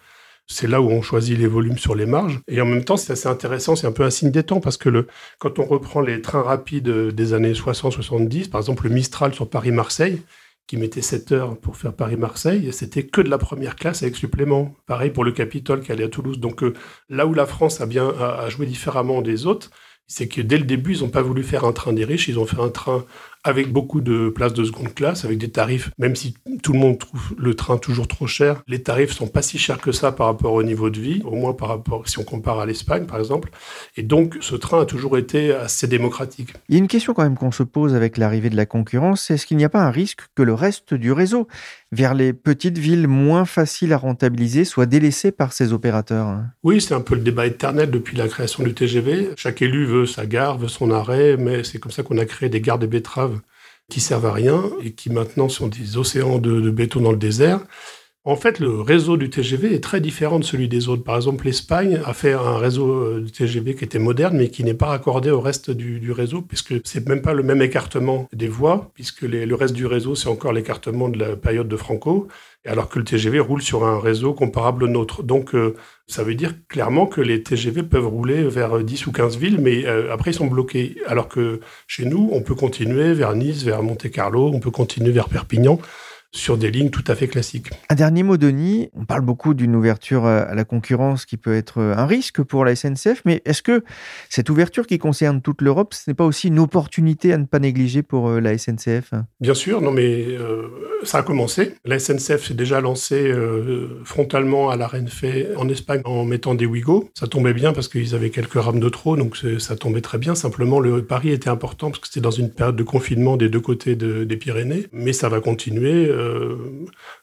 C'est 0.46 0.66
là 0.66 0.80
où 0.80 0.88
on 0.90 1.02
choisit 1.02 1.38
les 1.38 1.46
volumes 1.46 1.78
sur 1.78 1.94
les 1.94 2.06
marges. 2.06 2.40
Et 2.48 2.60
en 2.60 2.66
même 2.66 2.84
temps, 2.84 2.96
c'est 2.96 3.12
assez 3.12 3.28
intéressant, 3.28 3.76
c'est 3.76 3.86
un 3.86 3.92
peu 3.92 4.02
un 4.02 4.10
signe 4.10 4.30
des 4.30 4.42
temps, 4.42 4.60
parce 4.60 4.78
que 4.78 5.06
quand 5.38 5.58
on 5.58 5.64
reprend 5.64 6.00
les 6.00 6.22
trains 6.22 6.42
rapides 6.42 6.88
des 6.88 7.34
années 7.34 7.52
60-70, 7.52 8.48
par 8.50 8.60
exemple 8.60 8.88
le 8.88 8.94
Mistral 8.94 9.34
sur 9.34 9.48
Paris-Marseille, 9.48 10.22
qui 10.66 10.76
mettait 10.76 11.02
7 11.02 11.32
heures 11.32 11.58
pour 11.58 11.76
faire 11.76 11.92
Paris-Marseille, 11.92 12.72
c'était 12.72 13.04
que 13.04 13.20
de 13.20 13.28
la 13.28 13.38
première 13.38 13.76
classe 13.76 14.02
avec 14.02 14.16
supplément. 14.16 14.74
Pareil 14.86 15.10
pour 15.10 15.24
le 15.24 15.32
Capitole 15.32 15.82
qui 15.82 15.92
allait 15.92 16.04
à 16.04 16.08
Toulouse. 16.08 16.38
Donc 16.38 16.62
là 17.08 17.26
où 17.26 17.34
la 17.34 17.46
France 17.46 17.80
a 17.80 17.86
bien 17.86 18.08
a 18.08 18.48
joué 18.48 18.66
différemment 18.66 19.20
des 19.20 19.46
autres, 19.46 19.70
c'est 20.10 20.26
que 20.26 20.40
dès 20.40 20.58
le 20.58 20.64
début, 20.64 20.96
ils 20.96 21.02
n'ont 21.02 21.08
pas 21.08 21.22
voulu 21.22 21.44
faire 21.44 21.64
un 21.64 21.72
train 21.72 21.92
des 21.92 22.04
riches, 22.04 22.26
ils 22.26 22.40
ont 22.40 22.44
fait 22.44 22.60
un 22.60 22.68
train 22.68 23.04
avec 23.44 23.72
beaucoup 23.72 24.00
de 24.00 24.28
places 24.28 24.52
de 24.52 24.64
seconde 24.64 24.94
classe, 24.94 25.24
avec 25.24 25.38
des 25.38 25.50
tarifs, 25.50 25.90
même 25.98 26.14
si 26.16 26.34
tout 26.62 26.72
le 26.72 26.78
monde 26.78 26.98
trouve 26.98 27.34
le 27.38 27.54
train 27.54 27.78
toujours 27.78 28.06
trop 28.06 28.26
cher, 28.26 28.62
les 28.68 28.82
tarifs 28.82 29.12
sont 29.12 29.28
pas 29.28 29.42
si 29.42 29.58
chers 29.58 29.78
que 29.78 29.92
ça 29.92 30.12
par 30.12 30.26
rapport 30.26 30.52
au 30.52 30.62
niveau 30.62 30.90
de 30.90 31.00
vie, 31.00 31.22
au 31.24 31.34
moins 31.34 31.54
par 31.54 31.68
rapport, 31.68 32.08
si 32.08 32.18
on 32.18 32.24
compare 32.24 32.60
à 32.60 32.66
l'Espagne 32.66 33.06
par 33.06 33.18
exemple. 33.18 33.50
Et 33.96 34.02
donc, 34.02 34.36
ce 34.40 34.56
train 34.56 34.82
a 34.82 34.84
toujours 34.84 35.16
été 35.16 35.52
assez 35.52 35.86
démocratique. 35.86 36.50
Il 36.68 36.74
y 36.74 36.78
a 36.78 36.78
une 36.78 36.88
question 36.88 37.14
quand 37.14 37.22
même 37.22 37.36
qu'on 37.36 37.52
se 37.52 37.62
pose 37.62 37.94
avec 37.94 38.18
l'arrivée 38.18 38.50
de 38.50 38.56
la 38.56 38.66
concurrence, 38.66 39.30
est-ce 39.30 39.46
qu'il 39.46 39.56
n'y 39.56 39.64
a 39.64 39.70
pas 39.70 39.82
un 39.82 39.90
risque 39.90 40.22
que 40.34 40.42
le 40.42 40.54
reste 40.54 40.94
du 40.94 41.12
réseau, 41.12 41.48
vers 41.92 42.14
les 42.14 42.32
petites 42.32 42.78
villes 42.78 43.08
moins 43.08 43.44
faciles 43.44 43.92
à 43.92 43.96
rentabiliser, 43.96 44.64
soit 44.64 44.86
délaissé 44.86 45.32
par 45.32 45.52
ces 45.52 45.72
opérateurs 45.72 46.38
Oui, 46.62 46.80
c'est 46.80 46.94
un 46.94 47.00
peu 47.00 47.14
le 47.14 47.22
débat 47.22 47.46
éternel 47.46 47.90
depuis 47.90 48.16
la 48.16 48.28
création 48.28 48.62
du 48.62 48.74
TGV. 48.74 49.30
Chaque 49.36 49.62
élu 49.62 49.86
veut 49.86 50.06
sa 50.06 50.26
gare, 50.26 50.58
veut 50.58 50.68
son 50.68 50.90
arrêt, 50.90 51.36
mais 51.36 51.64
c'est 51.64 51.78
comme 51.78 51.92
ça 51.92 52.02
qu'on 52.02 52.18
a 52.18 52.26
créé 52.26 52.48
des 52.48 52.60
gares 52.60 52.78
de 52.78 52.86
betteraves 52.86 53.39
qui 53.90 54.00
servent 54.00 54.26
à 54.26 54.32
rien 54.32 54.62
et 54.82 54.92
qui 54.92 55.10
maintenant 55.10 55.50
sont 55.50 55.68
des 55.68 55.98
océans 55.98 56.38
de, 56.38 56.70
béton 56.70 57.00
dans 57.00 57.12
le 57.12 57.18
désert. 57.18 57.60
En 58.24 58.36
fait, 58.36 58.60
le 58.60 58.80
réseau 58.80 59.16
du 59.16 59.30
TGV 59.30 59.74
est 59.74 59.82
très 59.82 60.00
différent 60.00 60.38
de 60.38 60.44
celui 60.44 60.68
des 60.68 60.88
autres. 60.88 61.02
Par 61.02 61.16
exemple, 61.16 61.46
l'Espagne 61.46 62.00
a 62.04 62.12
fait 62.12 62.34
un 62.34 62.58
réseau 62.58 62.90
euh, 62.92 63.20
du 63.22 63.32
TGV 63.32 63.74
qui 63.74 63.84
était 63.84 63.98
moderne, 63.98 64.36
mais 64.36 64.48
qui 64.50 64.62
n'est 64.62 64.74
pas 64.74 64.88
raccordé 64.88 65.30
au 65.30 65.40
reste 65.40 65.70
du, 65.70 66.12
réseau, 66.12 66.42
puisque 66.42 66.74
c'est 66.84 67.08
même 67.08 67.22
pas 67.22 67.32
le 67.32 67.42
même 67.42 67.62
écartement 67.62 68.28
des 68.34 68.48
voies, 68.48 68.90
puisque 68.94 69.22
le 69.22 69.54
reste 69.54 69.74
du 69.74 69.86
réseau, 69.86 70.14
c'est 70.14 70.28
encore 70.28 70.52
l'écartement 70.52 71.08
de 71.08 71.18
la 71.18 71.36
période 71.36 71.68
de 71.68 71.76
Franco 71.76 72.28
alors 72.66 72.88
que 72.88 72.98
le 72.98 73.04
TGV 73.04 73.40
roule 73.40 73.62
sur 73.62 73.84
un 73.84 73.98
réseau 73.98 74.34
comparable 74.34 74.84
au 74.84 74.88
nôtre. 74.88 75.22
Donc, 75.22 75.54
euh, 75.54 75.74
ça 76.10 76.24
veut 76.24 76.34
dire 76.34 76.54
clairement 76.68 77.06
que 77.06 77.20
les 77.20 77.42
TGV 77.42 77.82
peuvent 77.82 78.06
rouler 78.06 78.42
vers 78.42 78.82
10 78.82 79.06
ou 79.06 79.12
15 79.12 79.38
villes, 79.38 79.58
mais 79.60 79.86
euh, 79.86 80.12
après, 80.12 80.32
ils 80.32 80.34
sont 80.34 80.46
bloqués. 80.46 80.96
Alors 81.06 81.28
que 81.28 81.60
chez 81.86 82.04
nous, 82.04 82.28
on 82.32 82.42
peut 82.42 82.54
continuer 82.54 83.14
vers 83.14 83.34
Nice, 83.34 83.62
vers 83.62 83.82
Monte-Carlo, 83.82 84.50
on 84.52 84.60
peut 84.60 84.70
continuer 84.70 85.12
vers 85.12 85.28
Perpignan 85.28 85.78
sur 86.32 86.56
des 86.56 86.70
lignes 86.70 86.90
tout 86.90 87.04
à 87.06 87.14
fait 87.14 87.28
classiques. 87.28 87.70
Un 87.88 87.94
dernier 87.94 88.22
mot, 88.22 88.36
Denis. 88.36 88.90
On 88.94 89.04
parle 89.04 89.22
beaucoup 89.22 89.54
d'une 89.54 89.74
ouverture 89.74 90.26
à 90.26 90.54
la 90.54 90.64
concurrence 90.64 91.26
qui 91.26 91.36
peut 91.36 91.54
être 91.54 91.80
un 91.80 92.06
risque 92.06 92.42
pour 92.42 92.64
la 92.64 92.76
SNCF, 92.76 93.22
mais 93.24 93.42
est-ce 93.44 93.62
que 93.62 93.84
cette 94.28 94.48
ouverture 94.50 94.86
qui 94.86 94.98
concerne 94.98 95.42
toute 95.42 95.62
l'Europe, 95.62 95.94
ce 95.94 96.08
n'est 96.08 96.14
pas 96.14 96.24
aussi 96.24 96.48
une 96.48 96.58
opportunité 96.58 97.32
à 97.32 97.38
ne 97.38 97.44
pas 97.44 97.58
négliger 97.58 98.02
pour 98.02 98.28
euh, 98.28 98.40
la 98.40 98.56
SNCF 98.56 99.12
Bien 99.40 99.54
sûr, 99.54 99.80
non 99.80 99.90
mais 99.90 100.26
euh, 100.28 100.68
ça 101.02 101.18
a 101.18 101.22
commencé. 101.22 101.74
La 101.84 101.98
SNCF 101.98 102.46
s'est 102.46 102.54
déjà 102.54 102.80
lancée 102.80 103.28
euh, 103.28 104.00
frontalement 104.04 104.70
à 104.70 104.76
la 104.76 104.86
Renfe 104.86 105.24
en 105.56 105.68
Espagne 105.68 106.02
en 106.04 106.24
mettant 106.24 106.54
des 106.54 106.66
Ouigo. 106.66 107.10
Ça 107.18 107.26
tombait 107.26 107.54
bien 107.54 107.72
parce 107.72 107.88
qu'ils 107.88 108.14
avaient 108.14 108.30
quelques 108.30 108.54
rames 108.54 108.80
de 108.80 108.88
trop, 108.88 109.16
donc 109.16 109.36
ça 109.58 109.76
tombait 109.76 110.00
très 110.00 110.18
bien. 110.18 110.34
Simplement, 110.34 110.78
le 110.80 111.04
pari 111.04 111.30
était 111.30 111.50
important 111.50 111.90
parce 111.90 112.00
que 112.00 112.06
c'était 112.06 112.20
dans 112.20 112.30
une 112.30 112.50
période 112.50 112.76
de 112.76 112.82
confinement 112.82 113.36
des 113.36 113.48
deux 113.48 113.60
côtés 113.60 113.96
des 113.96 114.36
Pyrénées, 114.36 114.86
mais 114.92 115.12
ça 115.12 115.28
va 115.28 115.40
continuer 115.40 116.08
euh, 116.19 116.19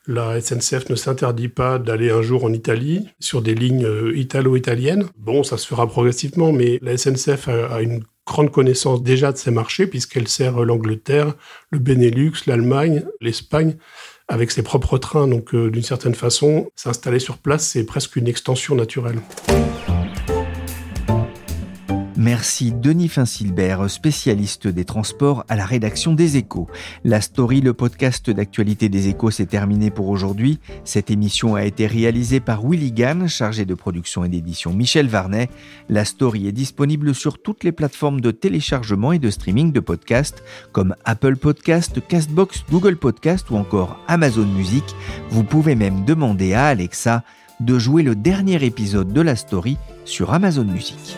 la 0.07 0.39
SNCF 0.39 0.89
ne 0.89 0.95
s'interdit 0.95 1.49
pas 1.49 1.79
d'aller 1.79 2.09
un 2.09 2.21
jour 2.21 2.43
en 2.43 2.53
Italie 2.53 3.07
sur 3.19 3.41
des 3.41 3.55
lignes 3.55 3.85
euh, 3.85 4.17
italo-italiennes. 4.17 5.05
Bon, 5.17 5.43
ça 5.43 5.57
se 5.57 5.67
fera 5.67 5.87
progressivement, 5.87 6.51
mais 6.51 6.79
la 6.81 6.97
SNCF 6.97 7.47
a, 7.47 7.81
une 7.81 8.03
grande 8.25 8.51
connaissance 8.51 9.03
déjà 9.03 9.31
de 9.31 9.37
ces 9.37 9.51
marchés 9.51 9.87
puisqu'elle 9.87 10.27
sert 10.27 10.59
l'Angleterre, 10.63 11.33
le 11.71 11.79
Benelux, 11.79 12.33
l'Allemagne, 12.45 13.03
l'Espagne 13.21 13.77
avec 14.27 14.51
ses 14.51 14.63
propres 14.63 14.97
trains. 14.97 15.27
Donc, 15.27 15.53
euh, 15.53 15.71
d'une 15.71 15.83
certaine 15.83 16.15
façon, 16.15 16.69
s'installer 16.75 17.19
sur 17.19 17.37
place, 17.37 17.67
c'est 17.67 17.85
presque 17.85 18.15
une 18.15 18.27
extension 18.27 18.75
naturelle. 18.75 19.19
Merci 22.37 22.71
Denis 22.71 23.07
Finsilbert, 23.07 23.89
spécialiste 23.89 24.67
des 24.67 24.85
transports 24.85 25.43
à 25.49 25.55
la 25.55 25.65
rédaction 25.65 26.13
des 26.13 26.37
Échos. 26.37 26.67
La 27.03 27.19
story, 27.19 27.61
le 27.61 27.73
podcast 27.73 28.29
d'actualité 28.29 28.89
des 28.89 29.07
Échos, 29.07 29.31
s'est 29.31 29.47
terminé 29.47 29.89
pour 29.89 30.07
aujourd'hui. 30.09 30.59
Cette 30.83 31.09
émission 31.09 31.55
a 31.55 31.65
été 31.65 31.87
réalisée 31.87 32.39
par 32.39 32.63
Willy 32.63 32.91
Gann, 32.91 33.27
chargé 33.27 33.65
de 33.65 33.73
production 33.73 34.23
et 34.23 34.29
d'édition 34.29 34.71
Michel 34.71 35.07
Varnet. 35.07 35.49
La 35.89 36.05
story 36.05 36.47
est 36.47 36.51
disponible 36.51 37.15
sur 37.15 37.41
toutes 37.41 37.63
les 37.63 37.71
plateformes 37.71 38.21
de 38.21 38.29
téléchargement 38.29 39.13
et 39.13 39.19
de 39.19 39.31
streaming 39.31 39.71
de 39.71 39.79
podcasts 39.79 40.43
comme 40.73 40.95
Apple 41.05 41.37
Podcast, 41.37 41.99
Castbox, 42.07 42.65
Google 42.69 42.97
Podcast 42.97 43.49
ou 43.49 43.55
encore 43.55 43.99
Amazon 44.07 44.45
Music. 44.45 44.83
Vous 45.31 45.43
pouvez 45.43 45.73
même 45.73 46.05
demander 46.05 46.53
à 46.53 46.67
Alexa 46.67 47.23
de 47.61 47.79
jouer 47.79 48.03
le 48.03 48.13
dernier 48.13 48.63
épisode 48.63 49.11
de 49.11 49.21
la 49.21 49.35
story 49.35 49.79
sur 50.05 50.35
Amazon 50.35 50.65
Music. 50.65 51.17